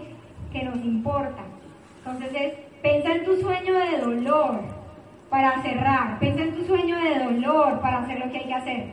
que 0.52 0.64
nos 0.64 0.78
importa. 0.78 1.44
Entonces 1.98 2.30
es, 2.34 2.54
pensa 2.82 3.14
en 3.14 3.26
tu 3.26 3.36
sueño 3.42 3.74
de 3.78 3.98
dolor 4.00 4.62
para 5.30 5.62
cerrar. 5.62 6.18
Pensa 6.20 6.44
en 6.44 6.56
tu 6.56 6.66
sueño 6.66 6.98
de 6.98 7.20
dolor 7.20 7.82
para 7.82 8.00
hacer 8.00 8.20
lo 8.20 8.32
que 8.32 8.38
hay 8.38 8.46
que 8.46 8.54
hacer. 8.54 8.86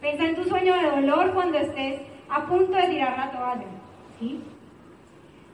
Pensa 0.00 0.24
en 0.24 0.34
tu 0.34 0.44
sueño 0.44 0.74
de 0.74 0.90
dolor 0.90 1.32
cuando 1.34 1.58
estés 1.58 2.00
a 2.28 2.46
punto 2.46 2.72
de 2.72 2.88
tirar 2.88 3.18
la 3.18 3.30
toalla. 3.30 3.73
¿Sí? 4.18 4.40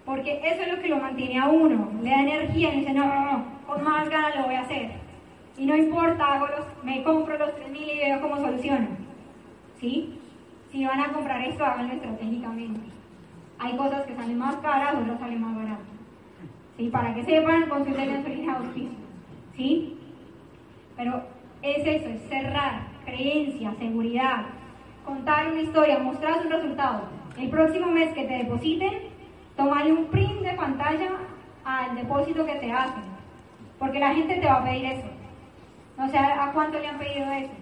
Porque 0.05 0.41
eso 0.45 0.63
es 0.63 0.73
lo 0.73 0.83
que 0.83 0.89
lo 0.89 0.97
mantiene 0.99 1.39
a 1.39 1.49
uno, 1.49 1.89
le 2.03 2.11
da 2.11 2.23
energía 2.23 2.75
y 2.75 2.81
dice, 2.81 2.93
no, 2.93 3.07
no, 3.07 3.25
no, 3.25 3.45
con 3.67 3.85
más 3.85 4.09
ganas 4.09 4.37
lo 4.37 4.45
voy 4.45 4.55
a 4.55 4.63
hacer. 4.63 4.91
Y 5.57 5.67
no 5.67 5.77
importa, 5.77 6.41
me 6.83 7.03
compro 7.03 7.39
los 7.39 7.51
3.000 7.51 7.77
y 7.77 7.99
veo 7.99 8.21
cómo 8.21 8.37
soluciono. 8.37 8.89
¿Sí? 9.79 10.19
Si 10.73 10.85
van 10.85 11.01
a 11.01 11.13
comprar 11.13 11.43
esto, 11.45 11.65
háganlo 11.65 11.95
estratégicamente. 11.95 12.81
Hay 13.59 13.77
cosas 13.77 14.07
que 14.07 14.15
salen 14.15 14.39
más 14.39 14.57
caras, 14.57 14.95
otras 14.95 15.21
salen 15.21 15.41
más 15.41 15.55
baratas. 15.55 15.87
¿Sí? 16.77 16.89
Para 16.89 17.15
que 17.15 17.25
sepan, 17.25 17.69
consulten 17.69 18.11
en 18.11 18.23
su 18.23 18.29
de 18.31 18.51
auspicio. 18.51 18.91
¿Sí? 19.57 19.99
Pero 20.97 21.23
es 21.63 21.87
eso, 21.87 22.09
es 22.09 22.29
cerrar, 22.29 22.83
creencia, 23.05 23.75
seguridad, 23.79 24.47
contar 25.05 25.49
una 25.53 25.61
historia, 25.61 25.99
mostrar 25.99 26.45
un 26.45 26.51
resultado. 26.51 27.20
El 27.39 27.49
próximo 27.49 27.87
mes 27.87 28.13
que 28.13 28.25
te 28.25 28.35
depositen, 28.35 28.93
tomale 29.57 29.93
un 29.93 30.07
print 30.07 30.43
de 30.43 30.53
pantalla 30.55 31.11
al 31.65 31.95
depósito 31.97 32.45
que 32.45 32.55
te 32.57 32.73
hacen, 32.73 33.05
porque 33.79 33.99
la 33.99 34.15
gente 34.15 34.37
te 34.37 34.47
va 34.47 34.57
a 34.57 34.65
pedir 34.65 34.85
eso. 34.87 35.09
No 35.97 36.09
sé 36.09 36.19
a 36.19 36.51
cuánto 36.53 36.79
le 36.79 36.89
han 36.89 36.99
pedido 36.99 37.31
eso. 37.33 37.53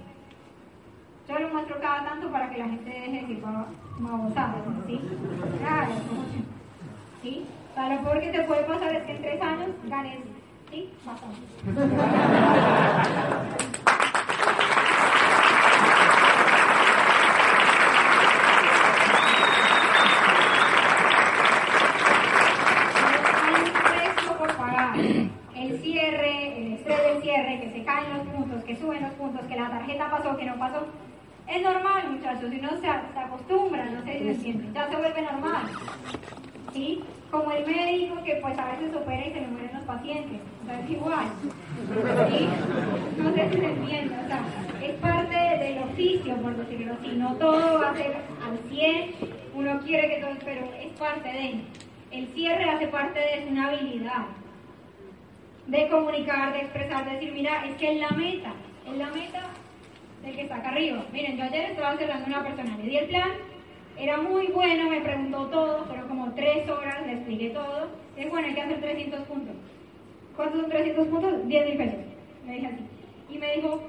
Yo 1.28 1.38
lo 1.38 1.48
muestro 1.48 1.78
cada 1.80 2.04
tanto 2.04 2.30
para 2.30 2.48
que 2.50 2.58
la 2.58 2.68
gente 2.68 2.88
deje 2.88 3.10
de 3.10 3.20
decir 3.20 3.42
babosada, 3.98 4.54
¿sí? 4.86 5.00
Claro, 5.60 5.92
¿sí? 7.22 7.46
O 7.70 7.74
sea, 7.74 7.94
lo 7.94 8.00
peor 8.00 8.20
que 8.20 8.30
te 8.30 8.42
puede 8.44 8.62
pasar 8.64 8.94
es 8.94 9.02
que 9.04 9.12
en 9.12 9.22
tres 9.22 9.42
años 9.42 9.70
ganes, 9.84 10.18
¿sí? 10.70 10.90
Bastante. 11.04 11.38
que 27.60 27.70
se 27.70 27.84
caen 27.84 28.18
los 28.18 28.26
puntos, 28.28 28.64
que 28.64 28.76
puntos, 29.38 29.48
que 29.48 29.60
la 29.60 29.70
tarjeta 29.70 30.10
pasó, 30.10 30.36
que 30.36 30.44
no 30.44 30.58
pasó. 30.58 30.86
Es 31.46 31.62
normal, 31.62 32.10
muchachos, 32.10 32.50
si 32.50 32.58
uno 32.58 32.70
se, 32.80 32.88
acostumbra, 32.88 33.86
no 33.86 34.02
sé 34.04 34.34
si 34.34 34.60
ya 34.74 34.88
se 34.88 34.96
vuelve 34.96 35.22
normal. 35.22 35.62
¿Sí? 36.72 37.02
Como 37.30 37.52
el 37.52 37.66
médico 37.66 38.22
que 38.22 38.36
pues 38.36 38.58
a 38.58 38.72
veces 38.72 38.94
opera 38.94 39.26
y 39.26 39.32
se 39.32 39.40
le 39.40 39.46
mueren 39.48 39.70
los 39.74 39.84
pacientes, 39.84 40.40
o 40.62 40.66
sea, 40.66 40.80
es 40.80 40.90
igual. 40.90 41.26
¿Sí? 42.30 42.48
No 43.16 43.32
sé 43.32 43.50
si 43.50 43.60
se 43.60 43.66
entiende, 43.66 44.14
o 44.14 44.26
sea, 44.26 44.42
es 44.82 44.94
parte 44.96 45.36
del 45.36 45.78
oficio, 45.84 46.36
por 46.36 46.56
decirlo 46.56 46.94
así, 47.00 47.08
no 47.16 47.34
todo 47.36 47.80
va 47.80 47.90
a 47.90 47.96
ser 47.96 48.16
al 48.44 48.58
100, 48.70 49.14
uno 49.54 49.80
quiere 49.80 50.08
que 50.08 50.20
todo, 50.20 50.34
pero 50.44 50.70
es 50.80 50.98
parte 50.98 51.28
de 51.28 51.60
El 52.10 52.28
cierre 52.28 52.64
hace 52.64 52.88
parte 52.88 53.18
de 53.18 53.48
una 53.50 53.68
habilidad 53.68 54.26
de 55.66 55.88
comunicar, 55.88 56.52
de 56.52 56.60
expresar, 56.60 57.04
de 57.04 57.12
decir, 57.12 57.32
mira, 57.32 57.64
es 57.66 57.76
que 57.76 57.92
es 57.92 58.00
la 58.00 58.10
meta, 58.16 58.52
es 58.90 58.98
la 58.98 59.10
meta 59.10 59.42
del 60.22 60.34
que 60.34 60.42
está 60.42 60.56
acá 60.56 60.70
arriba. 60.70 61.04
Miren, 61.12 61.36
yo 61.36 61.44
ayer 61.44 61.70
estaba 61.70 61.96
cerrando 61.96 62.26
una 62.26 62.42
persona, 62.42 62.76
le 62.76 62.84
di 62.84 62.96
el 62.96 63.08
plan, 63.08 63.30
era 63.96 64.16
muy 64.18 64.46
bueno, 64.48 64.90
me 64.90 65.00
preguntó 65.00 65.46
todo, 65.46 65.84
fueron 65.86 66.08
como 66.08 66.32
tres 66.34 66.68
horas, 66.68 67.06
le 67.06 67.14
expliqué 67.14 67.50
todo. 67.50 67.88
Es 68.16 68.30
bueno, 68.30 68.48
hay 68.48 68.54
que 68.54 68.60
hacer 68.60 68.80
300 68.80 69.20
puntos. 69.22 69.54
¿Cuántos 70.36 70.60
son 70.60 70.70
300 70.70 71.08
puntos? 71.08 71.48
10 71.48 71.66
mil 71.66 71.76
pesos. 71.76 72.00
Me 72.46 72.54
dije 72.54 72.66
así. 72.66 72.84
Y 73.30 73.38
me 73.38 73.56
dijo, 73.56 73.82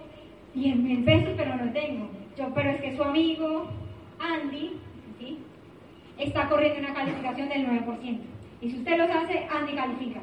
10 0.56 0.76
mil 0.78 1.04
pesos, 1.04 1.34
pero 1.38 1.56
no 1.56 1.72
tengo. 1.72 2.10
Yo, 2.38 2.54
pero 2.54 2.72
es 2.72 2.82
que 2.82 2.96
su 2.96 3.04
amigo, 3.04 3.68
Andy, 4.20 4.74
¿sí? 5.20 5.38
está 6.18 6.50
corriendo 6.50 6.80
una 6.80 6.94
calificación 6.94 7.50
del 7.50 7.68
9%. 7.68 8.20
Y 8.62 8.70
si 8.72 8.78
usted 8.78 8.98
los 8.98 9.10
hace, 9.10 9.48
Andy 9.52 9.74
califica. 9.74 10.20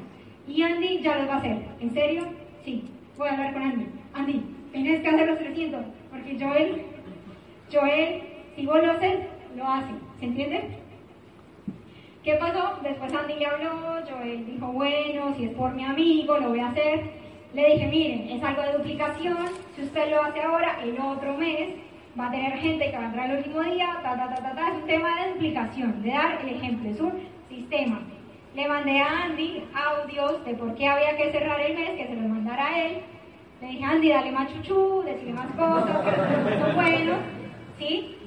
Y 0.48 0.62
Andy 0.62 1.00
ya 1.00 1.16
lo 1.16 1.28
va 1.28 1.34
a 1.34 1.38
hacer. 1.38 1.58
¿En 1.80 1.94
serio? 1.94 2.24
Sí. 2.64 2.84
Voy 3.16 3.28
a 3.28 3.32
hablar 3.32 3.52
con 3.54 3.62
Andy. 3.62 3.86
Andy, 4.14 4.42
tienes 4.72 5.02
que 5.02 5.08
hacer 5.08 5.28
los 5.28 5.38
300. 5.38 5.84
Porque 6.10 6.38
Joel, 6.38 6.82
Joel, 7.72 8.22
si 8.54 8.66
vos 8.66 8.82
lo 8.82 8.92
haces, 8.92 9.20
lo 9.56 9.66
hace. 9.66 9.92
¿Se 10.20 10.26
entiende? 10.26 10.68
¿Qué 12.24 12.34
pasó? 12.34 12.80
Después 12.82 13.12
Andy 13.14 13.34
le 13.34 13.46
habló, 13.46 14.02
Joel 14.08 14.46
dijo, 14.46 14.66
bueno, 14.72 15.34
si 15.36 15.44
es 15.44 15.54
por 15.54 15.72
mi 15.74 15.84
amigo, 15.84 16.38
lo 16.38 16.48
voy 16.48 16.60
a 16.60 16.68
hacer. 16.68 17.04
Le 17.54 17.74
dije, 17.74 17.86
miren, 17.86 18.30
es 18.30 18.42
algo 18.42 18.62
de 18.62 18.72
duplicación, 18.72 19.46
si 19.76 19.82
usted 19.82 20.10
lo 20.10 20.22
hace 20.22 20.42
ahora, 20.42 20.80
el 20.82 20.98
otro 21.00 21.36
mes 21.36 21.70
va 22.18 22.26
a 22.26 22.30
tener 22.30 22.58
gente 22.58 22.90
que 22.90 22.96
va 22.96 23.04
a 23.04 23.06
entrar 23.06 23.30
el 23.30 23.36
último 23.38 23.62
día, 23.62 24.00
ta, 24.02 24.16
ta, 24.16 24.28
ta, 24.28 24.42
ta, 24.42 24.54
ta. 24.54 24.68
es 24.68 24.74
un 24.74 24.86
tema 24.86 25.22
de 25.22 25.32
duplicación, 25.34 26.02
de 26.02 26.10
dar 26.10 26.40
el 26.42 26.48
ejemplo, 26.48 26.90
es 26.90 27.00
un 27.00 27.12
sistema. 27.48 28.00
Le 28.54 28.68
mandé 28.68 29.00
a 29.00 29.24
Andy 29.24 29.64
audios 29.74 30.44
de 30.44 30.54
por 30.54 30.74
qué 30.74 30.88
había 30.88 31.16
que 31.16 31.30
cerrar 31.30 31.60
el 31.60 31.76
mes, 31.76 31.90
que 31.90 32.06
se 32.06 32.14
los 32.14 32.26
mandara 32.26 32.66
a 32.66 32.86
él. 32.86 33.02
Le 33.60 33.68
dije, 33.68 33.84
Andy, 33.84 34.08
dale 34.10 34.32
más 34.32 34.52
chuchú, 34.52 35.02
decirle 35.02 35.32
más 35.32 35.46
cosas, 35.52 36.04
que 36.04 36.60
son 36.60 36.74
buenos, 36.74 37.18
¿sí? 37.78 38.18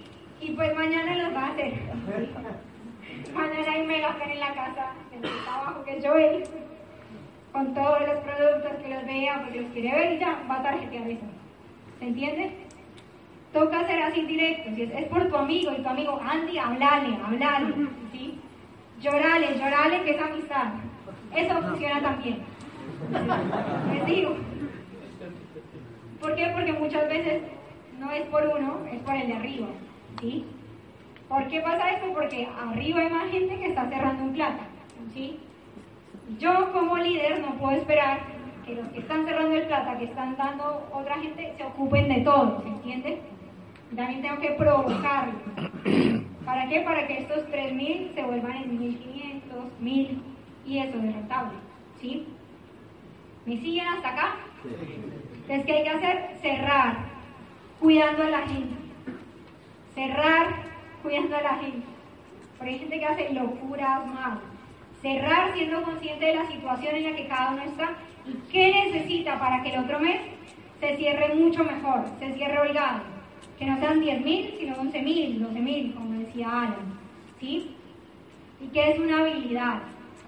Y 0.42 0.52
pues 0.52 0.76
mañana 0.76 1.16
los 1.16 1.36
va 1.36 1.46
a 1.46 1.52
hacer. 1.52 1.74
Mañana 3.34 3.72
hay 3.72 3.86
mega 3.86 4.16
en 4.26 4.40
la 4.40 4.54
casa, 4.54 4.94
en 5.12 5.24
el 5.24 5.44
trabajo 5.44 5.84
que 5.84 6.02
yo 6.02 6.12
Joel, 6.12 6.44
con 7.52 7.74
todos 7.76 8.02
los 8.02 8.18
productos 8.20 8.72
que 8.82 8.94
los 8.94 9.06
vea, 9.06 9.42
porque 9.44 9.62
los 9.62 9.72
quiere 9.72 9.92
ver 9.92 10.14
y 10.14 10.20
ya 10.20 10.44
va 10.50 10.56
a 10.56 10.64
tarjetear 10.64 11.08
eso. 11.08 11.26
¿Se 12.00 12.06
entiende? 12.06 12.52
Toca 13.54 13.82
hacer 13.82 14.02
así 14.02 14.26
directo. 14.26 14.72
Si 14.76 14.84
es, 14.84 14.92
es, 14.92 15.08
por 15.10 15.30
tu 15.30 15.36
amigo 15.36 15.72
y 15.78 15.82
tu 15.82 15.90
amigo 15.90 16.20
Andy, 16.24 16.58
hablale, 16.58 17.18
hablale. 17.24 17.74
¿sí? 18.12 18.40
Llorale, 19.02 19.58
llorale, 19.58 20.04
que 20.04 20.12
es 20.12 20.22
amistad. 20.22 20.74
Eso 21.36 21.62
funciona 21.62 22.02
también. 22.02 22.40
Les 23.94 24.06
digo. 24.06 24.36
¿Por 26.20 26.36
qué? 26.36 26.52
Porque 26.54 26.74
muchas 26.74 27.08
veces 27.08 27.42
no 28.00 28.12
es 28.12 28.24
por 28.28 28.46
uno, 28.48 28.80
es 28.92 29.02
por 29.02 29.16
el 29.16 29.28
de 29.28 29.34
arriba. 29.34 29.68
¿Sí? 30.22 30.46
¿Por 31.30 31.48
qué 31.48 31.62
pasa 31.62 31.92
esto? 31.92 32.12
Porque 32.14 32.48
arriba 32.48 33.02
hay 33.02 33.10
más 33.10 33.32
gente 33.32 33.58
que 33.60 33.68
está 33.68 33.88
cerrando 33.88 34.24
un 34.24 34.34
plata, 34.34 34.64
¿sí? 35.14 35.40
Yo 36.40 36.72
como 36.74 36.98
líder 36.98 37.40
no 37.42 37.54
puedo 37.60 37.78
esperar 37.78 38.20
que 38.66 38.76
los 38.76 38.88
que 38.90 39.00
están 39.00 39.26
cerrando 39.26 39.56
el 39.56 39.68
plata, 39.68 39.98
que 40.00 40.06
están 40.06 40.36
dando 40.38 40.90
otra 40.92 41.20
gente, 41.20 41.54
se 41.56 41.64
ocupen 41.64 42.10
de 42.10 42.22
todo, 42.22 42.62
¿se 42.64 42.70
entiende? 42.70 43.22
También 43.96 44.22
tengo 44.24 44.40
que 44.40 44.52
provocarlo. 44.52 45.34
¿Para 46.46 46.68
qué? 46.68 46.82
Para 46.82 47.06
que 47.06 47.20
estos 47.20 47.48
3.000 47.50 48.16
se 48.16 48.24
vuelvan 48.24 48.58
en 48.58 48.80
1.500, 48.80 49.42
1.000 49.82 50.22
y 50.66 50.80
eso 50.80 50.98
es 50.98 51.14
rentable, 51.14 51.58
¿sí? 52.02 52.28
¿Me 53.46 53.58
siguen 53.60 53.88
hasta 53.88 54.10
acá? 54.10 54.36
Entonces, 55.50 55.66
¿qué 55.66 55.74
hay 55.80 55.84
que 55.84 55.90
hacer? 55.90 56.30
Cerrar, 56.44 56.98
cuidando 57.80 58.24
a 58.24 58.30
la 58.30 58.42
gente. 58.42 58.76
Cerrar, 59.96 60.48
cuidando 61.02 61.38
a 61.38 61.42
la 61.42 61.56
gente. 61.56 61.88
Porque 62.56 62.74
hay 62.74 62.80
gente 62.80 63.00
que 63.00 63.06
hace 63.06 63.34
locuras 63.34 64.06
más. 64.14 64.38
Cerrar 65.02 65.52
siendo 65.56 65.82
consciente 65.82 66.24
de 66.24 66.36
la 66.36 66.48
situación 66.48 66.96
en 66.96 67.04
la 67.04 67.16
que 67.16 67.28
cada 67.28 67.52
uno 67.54 67.64
está 67.64 67.94
y 68.28 68.34
qué 68.52 68.92
necesita 68.92 69.40
para 69.40 69.64
que 69.64 69.74
el 69.74 69.80
otro 69.80 70.00
mes 70.00 70.22
se 70.80 70.98
cierre 70.98 71.34
mucho 71.34 71.64
mejor, 71.64 72.06
se 72.20 72.32
cierre 72.34 72.60
holgado. 72.60 73.02
Que 73.58 73.66
no 73.66 73.80
sean 73.80 74.02
10.000, 74.02 74.60
sino 74.60 74.76
11.000, 74.76 75.40
12.000, 75.40 75.94
como 75.96 76.20
decía 76.20 76.48
Alan. 76.48 77.00
¿Sí? 77.40 77.76
Y 78.62 78.68
que 78.68 78.92
es 78.92 79.00
una 79.00 79.22
habilidad. 79.22 79.80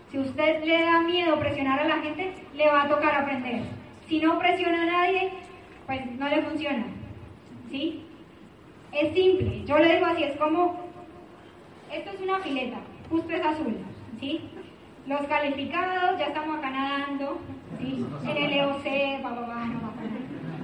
Si 0.09 0.17
usted 0.17 0.63
le 0.63 0.81
da 0.81 1.01
miedo 1.01 1.39
presionar 1.39 1.79
a 1.79 1.87
la 1.87 1.99
gente, 1.99 2.33
le 2.55 2.67
va 2.67 2.83
a 2.83 2.89
tocar 2.89 3.13
aprender. 3.13 3.80
Si 4.11 4.19
no 4.19 4.37
presiona 4.39 4.83
a 4.83 4.85
nadie, 4.85 5.29
pues 5.85 6.05
no 6.19 6.27
le 6.27 6.41
funciona. 6.41 6.83
¿Sí? 7.69 8.03
Es 8.91 9.13
simple. 9.13 9.63
Yo 9.63 9.79
le 9.79 9.93
digo 9.93 10.05
así, 10.05 10.23
es 10.25 10.35
como, 10.35 10.75
esto 11.89 12.11
es 12.11 12.19
una 12.19 12.39
fileta, 12.39 12.79
justo 13.09 13.31
es 13.31 13.45
azul. 13.45 13.77
¿Sí? 14.19 14.41
Los 15.07 15.21
calificados, 15.27 16.19
ya 16.19 16.25
estamos 16.25 16.57
acá 16.57 16.71
nadando, 16.71 17.39
¿sí? 17.79 18.05
en 18.23 18.37
el 18.37 18.51
EOC, 18.51 18.85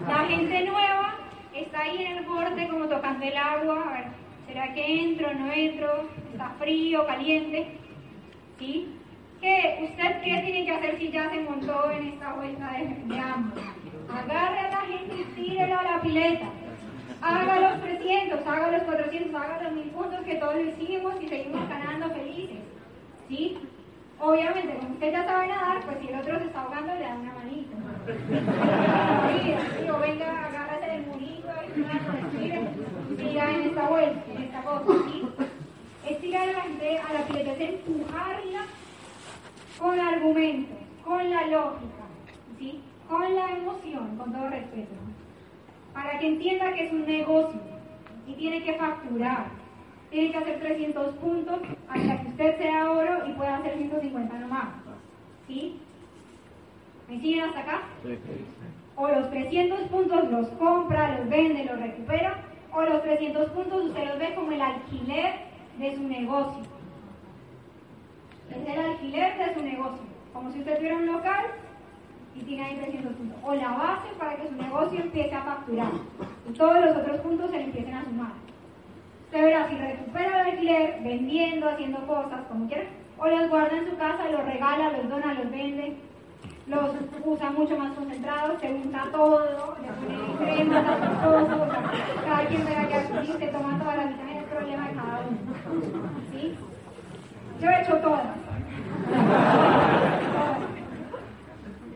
La 0.09 0.25
gente 0.27 0.65
nueva 0.65 1.15
está 1.53 1.83
ahí 1.83 2.03
en 2.03 2.17
el 2.17 2.25
borde 2.25 2.67
como 2.67 2.89
tocando 2.89 3.25
el 3.25 3.37
agua, 3.37 3.81
a 3.81 3.93
ver, 3.93 4.05
¿será 4.45 4.73
que 4.73 5.03
entro, 5.03 5.33
no 5.33 5.49
entro? 5.53 6.09
¿Está 6.33 6.49
frío, 6.59 7.07
caliente? 7.07 7.77
¿Sí? 8.59 8.89
¿Qué? 9.47 9.79
¿Usted 9.81 10.21
qué 10.23 10.41
tiene 10.43 10.65
que 10.65 10.71
hacer 10.71 10.97
si 10.97 11.09
ya 11.09 11.29
se 11.29 11.39
montó 11.39 11.89
en 11.91 12.09
esta 12.09 12.33
vuelta 12.33 12.69
de, 12.73 13.13
de 13.13 13.19
ambos? 13.19 13.63
Agarre 14.13 14.59
a 14.59 14.71
la 14.71 14.81
gente 14.81 15.15
y 15.15 15.23
tírelo 15.35 15.79
a 15.79 15.83
la 15.83 16.01
pileta. 16.01 16.47
Haga 17.21 17.59
los 17.61 17.81
300, 17.81 18.45
haga 18.45 18.71
los 18.71 18.81
400, 18.83 19.41
haga 19.41 19.63
los 19.63 19.71
1000 19.71 19.89
puntos 19.91 20.19
que 20.25 20.35
todos 20.35 20.55
lo 20.55 20.61
hicimos 20.63 21.13
y 21.21 21.29
seguimos 21.29 21.69
ganando 21.69 22.09
felices. 22.09 22.57
¿Sí? 23.29 23.57
Obviamente, 24.19 24.75
como 24.75 24.93
usted 24.95 25.11
ya 25.13 25.23
sabe 25.23 25.47
nadar, 25.47 25.81
pues 25.85 25.97
si 26.01 26.07
el 26.09 26.19
otro 26.19 26.39
se 26.39 26.45
está 26.45 26.61
ahogando, 26.63 26.93
le 26.95 26.99
da 26.99 27.15
una 27.15 27.33
manito. 27.33 27.77
Sí, 29.79 29.89
o 29.89 29.99
venga, 29.99 30.45
agárrate 30.45 30.91
del 30.91 31.05
murito, 31.07 31.47
siga 33.17 33.51
en 33.53 33.61
esta 33.61 33.87
vuelta, 33.87 34.23
en 34.29 34.43
esta 34.43 34.61
cosa, 34.61 35.09
¿sí? 35.09 35.23
Estirar 36.05 36.49
a 36.49 36.51
la 36.51 36.61
gente 36.63 36.99
a 36.99 37.13
la 37.13 37.25
pileta 37.27 37.51
es 37.53 37.59
empujarla 37.61 38.65
con 39.79 39.99
argumentos, 39.99 40.77
con 41.03 41.29
la 41.29 41.47
lógica, 41.47 42.03
¿sí? 42.57 42.81
con 43.07 43.35
la 43.35 43.51
emoción, 43.51 44.17
con 44.17 44.31
todo 44.31 44.49
respeto, 44.49 44.93
para 45.93 46.19
que 46.19 46.27
entienda 46.27 46.73
que 46.73 46.87
es 46.87 46.93
un 46.93 47.05
negocio 47.05 47.59
y 48.27 48.33
tiene 48.33 48.63
que 48.63 48.73
facturar, 48.73 49.45
tiene 50.09 50.31
que 50.31 50.37
hacer 50.37 50.59
300 50.59 51.15
puntos 51.15 51.59
hasta 51.89 52.21
que 52.21 52.27
usted 52.29 52.57
sea 52.57 52.91
oro 52.91 53.27
y 53.27 53.33
pueda 53.33 53.57
hacer 53.57 53.77
150 53.77 54.39
nomás. 54.39 54.67
¿Sí? 55.47 55.79
¿Me 57.07 57.19
siguen 57.19 57.45
hasta 57.45 57.59
acá? 57.59 57.81
O 58.95 59.07
los 59.07 59.29
300 59.29 59.81
puntos 59.89 60.31
los 60.31 60.47
compra, 60.49 61.19
los 61.19 61.29
vende, 61.29 61.65
los 61.65 61.79
recupera, 61.79 62.43
o 62.73 62.81
los 62.81 63.01
300 63.03 63.49
puntos 63.51 63.85
usted 63.85 64.07
los 64.07 64.19
ve 64.19 64.35
como 64.35 64.51
el 64.51 64.61
alquiler 64.61 65.33
de 65.77 65.95
su 65.95 66.03
negocio. 66.03 66.63
Es 68.49 68.67
el 68.67 68.85
alquiler 68.85 69.37
de 69.37 69.53
su 69.53 69.63
negocio. 69.63 69.66
Como 70.37 70.51
si 70.51 70.59
usted 70.59 70.77
tuviera 70.77 70.97
un 70.97 71.07
local 71.07 71.45
y 72.35 72.41
tiene 72.41 72.63
ahí 72.63 72.75
300 72.75 73.13
puntos. 73.13 73.39
O 73.43 73.55
la 73.55 73.71
base 73.71 74.09
para 74.19 74.35
que 74.35 74.47
su 74.47 74.53
negocio 74.53 74.99
empiece 74.99 75.33
a 75.33 75.41
facturar. 75.41 75.89
Y 76.47 76.53
todos 76.53 76.85
los 76.85 76.95
otros 76.95 77.21
puntos 77.21 77.49
se 77.49 77.57
le 77.57 77.63
empiecen 77.63 77.95
a 77.95 78.03
sumar. 78.03 78.33
Usted 79.25 79.41
verá 79.41 79.67
si 79.67 79.75
recupera 79.77 80.41
el 80.41 80.51
alquiler 80.51 80.99
vendiendo, 81.01 81.67
haciendo 81.67 82.05
cosas, 82.05 82.41
como 82.49 82.67
quiera, 82.67 82.83
o 83.17 83.27
los 83.27 83.49
guarda 83.49 83.77
en 83.77 83.89
su 83.89 83.97
casa, 83.97 84.29
los 84.29 84.45
regala, 84.45 84.91
los 84.91 85.09
dona, 85.09 85.33
los 85.33 85.49
vende, 85.49 85.97
los 86.67 86.91
usa 87.25 87.49
mucho 87.49 87.75
más 87.75 87.93
concentrados, 87.93 88.61
se 88.61 88.71
unta 88.71 89.07
todo, 89.11 89.39
le 89.43 89.55
pone 89.87 90.37
crema, 90.37 91.19
todo, 91.23 91.67
cada 92.25 92.45
quien 92.45 92.63
verá 92.63 92.87
que 92.87 92.93
aquí 92.93 93.33
se 93.39 93.47
toma 93.47 93.79
toda 93.79 93.95
la 93.95 94.05
vitamina, 94.05 94.39
el 94.39 94.45
problema 94.45 94.87
de 94.87 94.93
cada 94.93 95.21
uno. 95.27 95.37
¿Sí? 96.31 96.55
Yo 97.59 97.69
he 97.71 97.81
hecho 97.81 97.97
todas. 97.97 98.46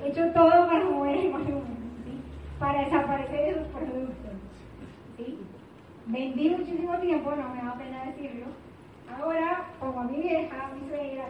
He 0.03 0.09
hecho 0.09 0.25
todo 0.33 0.67
para 0.67 0.85
mover 0.85 1.17
el 1.17 1.31
volumen, 1.31 1.77
¿sí? 2.05 2.21
para 2.59 2.85
desaparecer 2.85 3.49
esos 3.49 3.67
productos. 3.67 4.31
¿sí? 5.17 5.39
Vendí 6.07 6.49
muchísimo 6.49 6.97
tiempo, 6.97 7.31
no 7.31 7.49
me 7.49 7.61
da 7.61 7.75
pena 7.75 8.05
decirlo. 8.05 8.47
Ahora, 9.17 9.65
como 9.79 10.01
a 10.01 10.03
mi 10.05 10.21
vieja, 10.21 10.67
a 10.67 10.73
mi 10.73 10.87
suegra, 10.87 11.25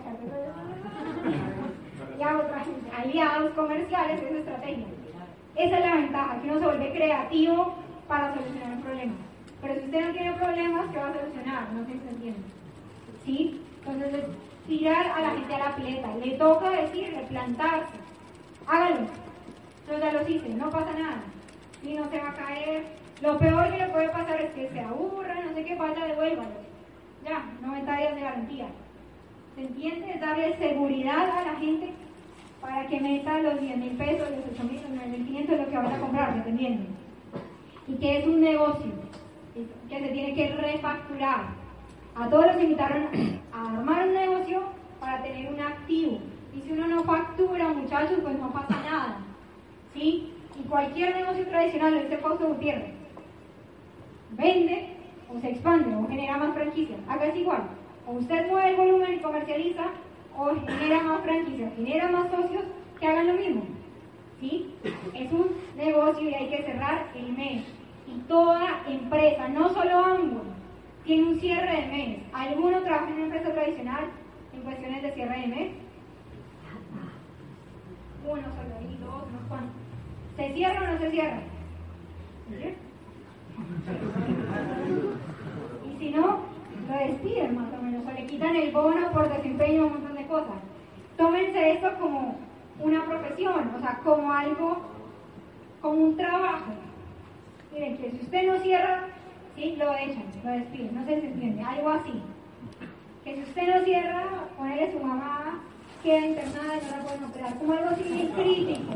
y 2.18 2.22
a 2.22 2.64
gente, 2.64 2.92
aliados 2.96 3.52
comerciales, 3.54 4.22
es 4.22 4.32
estrategia. 4.32 4.86
Esa 5.56 5.78
es 5.78 5.86
la 5.86 5.96
ventaja, 5.96 6.42
que 6.42 6.50
uno 6.50 6.60
se 6.60 6.66
vuelve 6.66 6.94
creativo 6.94 7.76
para 8.08 8.34
solucionar 8.34 8.74
un 8.74 8.82
problema. 8.82 9.14
Pero 9.62 9.74
si 9.76 9.86
usted 9.86 10.08
no 10.08 10.14
tiene 10.14 10.34
problemas, 10.34 10.92
¿qué 10.92 10.98
va 10.98 11.10
a 11.10 11.14
solucionar? 11.14 11.74
No 11.74 11.86
se 11.86 11.92
entiende. 11.92 12.40
¿Sí? 13.26 13.62
Entonces, 13.86 14.26
tirar 14.68 15.08
a 15.08 15.22
la 15.22 15.32
gente 15.32 15.56
a 15.56 15.60
la 15.60 15.76
pileta. 15.76 16.16
Le 16.24 16.32
toca 16.32 16.70
decir, 16.70 17.14
replantarse. 17.16 17.98
Hágalo. 18.68 19.08
Yo 19.90 20.00
ya 20.00 20.14
lo 20.14 20.28
hice, 20.28 20.50
no 20.50 20.70
pasa 20.70 20.94
nada. 20.94 21.22
Y 21.84 21.94
no 21.94 22.10
se 22.10 22.20
va 22.20 22.30
a 22.30 22.36
caer. 22.36 22.84
Lo 23.22 23.38
peor 23.38 23.72
que 23.72 23.78
le 23.78 23.88
puede 23.88 24.10
pasar 24.10 24.42
es 24.42 24.52
que 24.54 24.70
se 24.70 24.80
aburra, 24.80 25.36
no 25.46 25.54
sé 25.54 25.66
qué, 25.66 25.76
vaya, 25.76 26.06
devuélvalo. 26.06 26.50
Ya, 27.24 27.46
90 27.62 27.98
días 27.98 28.16
de 28.16 28.22
garantía. 28.22 28.68
¿Se 29.56 29.62
entiende? 29.62 30.18
Darle 30.20 30.58
seguridad 30.58 31.30
a 31.30 31.44
la 31.44 31.56
gente 31.60 31.90
para 32.62 32.88
que 32.88 33.00
meta 33.00 33.40
los 33.40 33.60
10 33.60 33.78
mil 33.78 33.98
pesos, 33.98 34.30
los 34.30 34.46
8 34.54 34.64
mil, 34.64 34.82
los 34.82 34.90
9 34.92 35.08
mil 35.08 35.26
500, 35.26 35.58
lo 35.58 35.70
que 35.70 35.78
van 35.78 35.94
a 35.94 36.00
comprar, 36.00 36.36
dependiendo. 36.36 36.90
Y 37.88 37.96
que 37.96 38.20
es 38.20 38.28
un 38.28 38.42
negocio, 38.42 38.92
que 39.90 40.00
se 40.00 40.08
tiene 40.08 40.34
que 40.34 40.56
refacturar 40.56 41.61
a 42.16 42.30
todos 42.30 42.48
los 42.48 42.62
invitaron 42.62 43.08
a 43.54 43.78
armar 43.78 44.08
un 44.08 44.14
negocio 44.14 44.64
para 45.00 45.22
tener 45.24 45.52
un 45.52 45.60
activo. 45.60 46.20
Y 46.54 46.62
si 46.62 46.72
uno 46.74 46.88
no 46.88 47.04
factura, 47.04 47.70
muchachos, 47.70 48.20
pues 48.22 48.38
no 48.38 48.52
pasa 48.52 48.82
nada. 48.84 49.18
¿Sí? 49.94 50.34
Y 50.60 50.68
cualquier 50.68 51.16
negocio 51.16 51.48
tradicional, 51.48 51.96
este 51.96 52.18
Fausto 52.18 52.48
Gutiérrez, 52.48 52.94
vende 54.32 54.96
o 55.34 55.40
se 55.40 55.52
expande 55.52 55.96
o 55.96 56.08
genera 56.08 56.38
más 56.38 56.54
franquicias. 56.54 57.00
es 57.22 57.36
igual. 57.36 57.62
O 58.08 58.14
usted 58.14 58.48
mueve 58.48 58.72
el 58.72 58.76
volumen 58.76 59.14
y 59.14 59.20
comercializa 59.20 59.86
o 60.38 60.50
genera 60.68 61.04
más 61.04 61.22
franquicias, 61.22 61.74
genera 61.76 62.10
más 62.10 62.32
socios 62.32 62.64
que 63.00 63.08
hagan 63.08 63.28
lo 63.28 63.34
mismo. 63.34 63.64
¿Sí? 64.40 64.74
Es 65.14 65.32
un 65.32 65.48
negocio 65.78 66.30
y 66.30 66.34
hay 66.34 66.50
que 66.50 66.64
cerrar 66.64 67.08
el 67.16 67.32
mes. 67.34 67.64
Y 68.08 68.20
toda 68.28 68.82
empresa, 68.88 69.48
no 69.48 69.70
solo 69.70 70.00
ambos, 70.00 70.44
tiene 71.06 71.28
un 71.28 71.40
cierre 71.40 71.82
de 71.82 71.88
mes. 71.88 72.20
¿Alguno 72.34 72.82
trabaja 72.82 73.08
en 73.08 73.14
una 73.14 73.24
empresa 73.26 73.52
tradicional 73.54 74.06
en 74.54 74.62
cuestiones 74.62 75.02
de 75.02 75.12
cierre 75.14 75.40
de 75.42 75.48
mes? 75.48 75.72
Uno 78.28 78.42
y 78.42 78.98
dos, 79.04 79.24
unos 79.30 79.42
cuantos. 79.48 79.76
¿Se 80.36 80.54
cierra 80.54 80.82
o 80.82 80.94
no 80.94 81.00
se 81.00 81.12
cierra? 81.12 81.40
Y 85.86 85.98
si 86.00 86.12
no, 86.12 86.40
lo 86.88 86.98
despiden 86.98 87.56
más 87.56 87.68
o 87.78 87.82
menos, 87.82 88.06
o 88.06 88.12
le 88.12 88.26
quitan 88.26 88.56
el 88.56 88.72
bono 88.72 89.12
por 89.12 89.30
desempeño, 89.30 89.86
un 89.88 89.94
montón 89.94 90.16
de 90.16 90.26
cosas. 90.28 90.56
Tómense 91.18 91.74
esto 91.74 91.94
como 92.00 92.38
una 92.80 93.06
profesión, 93.06 93.72
o 93.76 93.80
sea, 93.80 94.00
como 94.04 94.32
algo, 94.32 94.82
como 95.82 96.04
un 96.04 96.18
trabajo. 96.18 96.72
Miren, 97.72 97.98
que 97.98 98.12
si 98.12 98.18
usted 98.24 98.48
no 98.48 98.60
cierra, 98.60 99.11
¿sí? 99.56 99.76
Lo 99.78 99.94
echan, 99.94 100.26
lo 100.44 100.52
despiden, 100.52 100.96
no 100.96 101.06
se 101.06 101.14
entiende, 101.14 101.62
algo 101.64 101.90
así. 101.90 102.14
Que 103.24 103.36
si 103.36 103.42
usted 103.42 103.68
no 103.68 103.86
cierra, 103.86 104.48
ponerle 104.58 104.92
su 104.92 105.00
mamá, 105.00 105.62
queda 106.04 106.26
internada 106.26 106.78
y 106.78 106.86
no 106.86 106.98
la 106.98 107.04
pueden 107.04 107.24
operar, 107.24 107.58
como 107.60 107.74
algo 107.74 107.90
así 107.90 108.04
bien 108.04 108.28
crítico. 108.30 108.94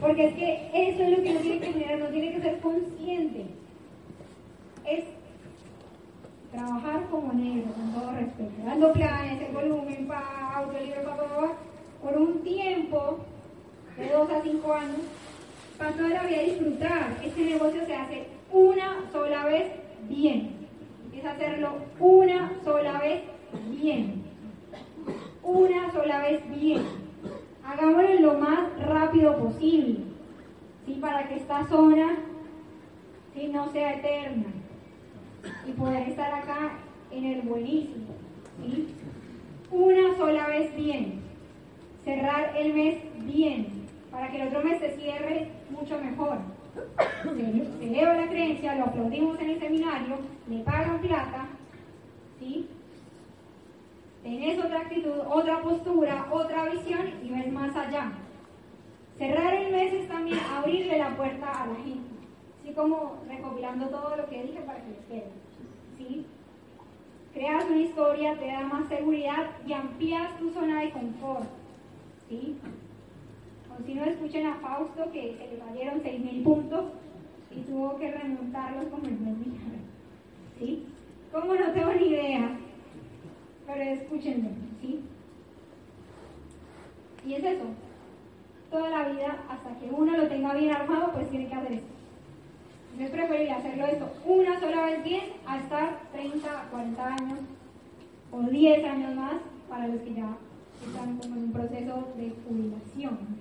Porque 0.00 0.26
es 0.28 0.34
que 0.34 0.70
eso 0.72 1.02
es 1.02 1.10
lo 1.10 1.22
que 1.22 1.30
uno 1.30 1.40
tiene 1.40 1.58
que 1.60 1.72
mirar, 1.72 1.98
no 1.98 2.06
tiene 2.08 2.32
que 2.32 2.40
ser 2.40 2.60
consciente. 2.60 3.46
Es 4.84 5.04
trabajar 6.52 7.04
como 7.10 7.32
negro, 7.32 7.72
con 7.72 7.92
todo 7.92 8.12
respeto, 8.12 8.52
dando 8.64 8.92
planes, 8.92 9.42
el 9.42 9.54
volumen, 9.54 10.06
para 10.06 10.54
autolibre, 10.56 11.00
para 11.00 11.16
todo, 11.16 11.52
por 12.02 12.16
un 12.16 12.42
tiempo 12.42 13.18
de 13.96 14.08
dos 14.10 14.30
a 14.30 14.42
cinco 14.42 14.72
años, 14.72 15.00
para 15.76 15.92
toda 15.92 16.08
la 16.08 16.22
vida 16.24 16.42
disfrutar. 16.42 17.16
Este 17.22 17.44
negocio 17.44 17.84
se 17.86 17.94
hace 17.94 18.37
una 18.52 19.10
sola 19.12 19.44
vez 19.46 19.72
bien. 20.08 20.50
Es 21.14 21.24
hacerlo 21.24 21.72
una 21.98 22.52
sola 22.64 22.98
vez 22.98 23.22
bien. 23.70 24.22
Una 25.42 25.92
sola 25.92 26.20
vez 26.20 26.42
bien. 26.48 26.82
Hagámoslo 27.64 28.20
lo 28.20 28.34
más 28.34 28.86
rápido 28.86 29.36
posible. 29.38 29.98
¿sí? 30.86 30.94
Para 31.00 31.28
que 31.28 31.36
esta 31.36 31.66
zona 31.66 32.16
¿sí? 33.34 33.48
no 33.48 33.70
sea 33.72 33.94
eterna. 33.94 34.46
Y 35.66 35.72
poder 35.72 36.08
estar 36.08 36.32
acá 36.32 36.78
en 37.10 37.24
el 37.24 37.42
buenísimo. 37.42 38.06
¿sí? 38.62 38.88
Una 39.70 40.16
sola 40.16 40.46
vez 40.46 40.74
bien. 40.76 41.20
Cerrar 42.04 42.56
el 42.56 42.74
mes 42.74 42.98
bien. 43.26 43.86
Para 44.10 44.30
que 44.30 44.40
el 44.40 44.48
otro 44.48 44.64
mes 44.64 44.80
se 44.80 44.96
cierre 44.96 45.48
mucho 45.70 45.98
mejor. 46.00 46.38
Eleva 47.80 48.14
la 48.14 48.28
creencia, 48.28 48.74
lo 48.74 48.84
aplaudimos 48.84 49.40
en 49.40 49.50
el 49.50 49.60
seminario, 49.60 50.18
le 50.48 50.58
pagan 50.60 51.00
plata, 51.00 51.46
¿sí? 52.38 52.68
Tenés 54.22 54.58
otra 54.58 54.80
actitud, 54.80 55.20
otra 55.30 55.62
postura, 55.62 56.26
otra 56.30 56.68
visión 56.70 57.12
y 57.22 57.30
ves 57.30 57.52
más 57.52 57.74
allá. 57.76 58.12
Cerrar 59.16 59.54
el 59.54 59.72
mes 59.72 59.92
es 59.92 60.08
también 60.08 60.38
abrirle 60.38 60.98
la 60.98 61.16
puerta 61.16 61.46
a 61.46 61.66
la 61.66 61.74
gente, 61.76 62.10
así 62.60 62.72
como 62.72 63.18
recopilando 63.28 63.88
todo 63.88 64.16
lo 64.16 64.28
que 64.28 64.42
dije 64.42 64.60
para 64.60 64.80
que 64.80 64.90
les 64.90 65.04
quede. 65.06 65.32
¿sí? 65.96 66.26
Creas 67.32 67.64
una 67.64 67.80
historia, 67.80 68.38
te 68.38 68.46
da 68.46 68.60
más 68.60 68.88
seguridad 68.88 69.46
y 69.66 69.72
amplías 69.72 70.38
tu 70.38 70.50
zona 70.50 70.82
de 70.82 70.90
confort. 70.90 71.46
¿sí? 72.28 72.58
Si 73.86 73.94
no, 73.94 74.04
escuchen 74.04 74.46
a 74.46 74.54
Fausto 74.56 75.10
que 75.12 75.36
se 75.36 75.54
le 75.54 75.62
valieron 75.62 76.02
6.000 76.02 76.42
puntos 76.42 76.84
y 77.50 77.60
tuvo 77.60 77.96
que 77.98 78.10
remontarlos 78.10 78.86
como 78.86 79.06
el 79.06 79.18
mes 79.20 79.36
¿Sí? 80.58 80.84
¿Cómo 81.32 81.54
no 81.54 81.72
tengo 81.72 81.92
ni 81.92 82.08
idea? 82.08 82.58
Pero 83.66 83.82
escúchenlo, 83.82 84.50
¿sí? 84.80 85.00
Y 87.26 87.34
es 87.34 87.44
eso. 87.44 87.64
Toda 88.70 88.90
la 88.90 89.08
vida, 89.08 89.44
hasta 89.48 89.78
que 89.78 89.90
uno 89.90 90.16
lo 90.16 90.28
tenga 90.28 90.54
bien 90.54 90.72
armado, 90.72 91.12
pues 91.12 91.30
tiene 91.30 91.48
que 91.48 91.54
hacer 91.54 91.72
esto. 91.72 91.88
Es 92.98 93.10
preferible 93.10 93.52
hacerlo 93.52 93.86
esto 93.86 94.12
una 94.26 94.58
sola 94.58 94.86
vez 94.86 95.04
bien 95.04 95.24
a 95.46 95.58
estar 95.58 96.00
30, 96.12 96.68
40 96.70 97.06
años 97.06 97.38
o 98.32 98.42
10 98.42 98.84
años 98.84 99.14
más 99.14 99.34
para 99.68 99.86
los 99.86 100.00
que 100.00 100.14
ya 100.14 100.36
están 100.84 101.16
como 101.18 101.36
en 101.36 101.42
un 101.44 101.52
proceso 101.52 102.08
de 102.16 102.32
jubilación 102.44 103.37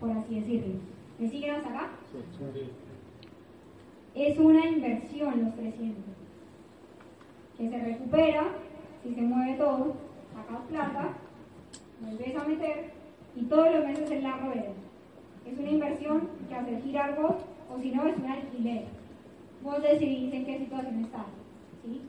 por, 0.00 0.10
así 0.10 0.40
decirlo. 0.40 0.74
¿Me 1.18 1.28
siguen 1.28 1.54
hasta 1.56 1.68
acá? 1.70 1.90
Es 4.14 4.38
una 4.38 4.66
inversión 4.66 5.44
los 5.44 5.54
300, 5.54 6.04
que 7.56 7.68
se 7.68 7.78
recupera 7.78 8.48
si 9.02 9.14
se 9.14 9.22
mueve 9.22 9.54
todo, 9.54 9.94
sacas 10.34 10.66
plata, 10.68 11.14
vuelves 12.00 12.36
a 12.36 12.44
meter 12.44 12.90
y 13.36 13.42
todos 13.44 13.74
los 13.74 13.86
meses 13.86 14.10
en 14.10 14.22
la 14.22 14.36
rueda. 14.38 14.72
Es 15.46 15.58
una 15.58 15.70
inversión 15.70 16.28
que 16.48 16.54
hace 16.54 16.80
girar 16.82 17.16
vos, 17.20 17.36
o 17.70 17.80
si 17.80 17.90
no, 17.90 18.06
es 18.06 18.16
un 18.16 18.26
alquiler. 18.26 18.84
Vos 19.62 19.82
decidís 19.82 20.32
en 20.34 20.44
qué 20.44 20.58
situación 20.58 21.00
estás, 21.00 21.26
¿sí? 21.84 22.00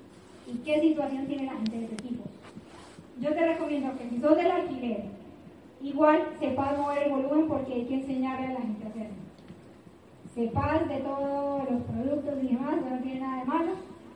Y 0.47 0.58
qué 0.60 0.82
situación 0.82 1.25
tiene 1.28 1.45
la 1.45 1.54
gente 1.54 1.80
de 1.80 1.88
tu 1.88 1.93
equipo. 1.93 2.23
Yo 3.19 3.34
te 3.34 3.54
recomiendo 3.54 3.97
que 3.97 4.10
si 4.10 4.19
sos 4.19 4.36
del 4.36 4.52
alquiler 4.52 5.18
Igual 5.82 6.28
sepas 6.39 6.78
mover 6.78 7.04
el 7.04 7.12
volumen 7.12 7.48
porque 7.48 7.74
hay 7.74 7.86
que 7.86 7.96
enseñarle 7.96 8.48
a 8.48 8.54
la 8.54 8.62
gente 8.62 8.86
a 8.86 8.89
hacerlo. 8.89 9.15
Sepas 10.36 10.89
de 10.89 10.98
todos 10.98 11.72
los 11.72 11.82
productos 11.84 12.44
y 12.44 12.48
demás, 12.48 12.76
no 12.89 13.00
tiene 13.00 13.22
nada 13.22 13.39
de 13.39 13.46
malo, 13.46 13.72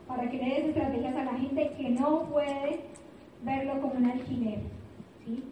para 0.08 0.30
que 0.30 0.38
le 0.38 0.46
des 0.46 0.66
estrategias 0.66 1.16
a 1.16 1.24
la 1.24 1.34
gente 1.34 1.72
que 1.78 1.90
no 1.90 2.24
puede 2.24 2.82
verlo 3.44 3.82
como 3.82 3.94
un 3.94 4.06
alquiler. 4.06 4.60
¿sí? 5.26 5.44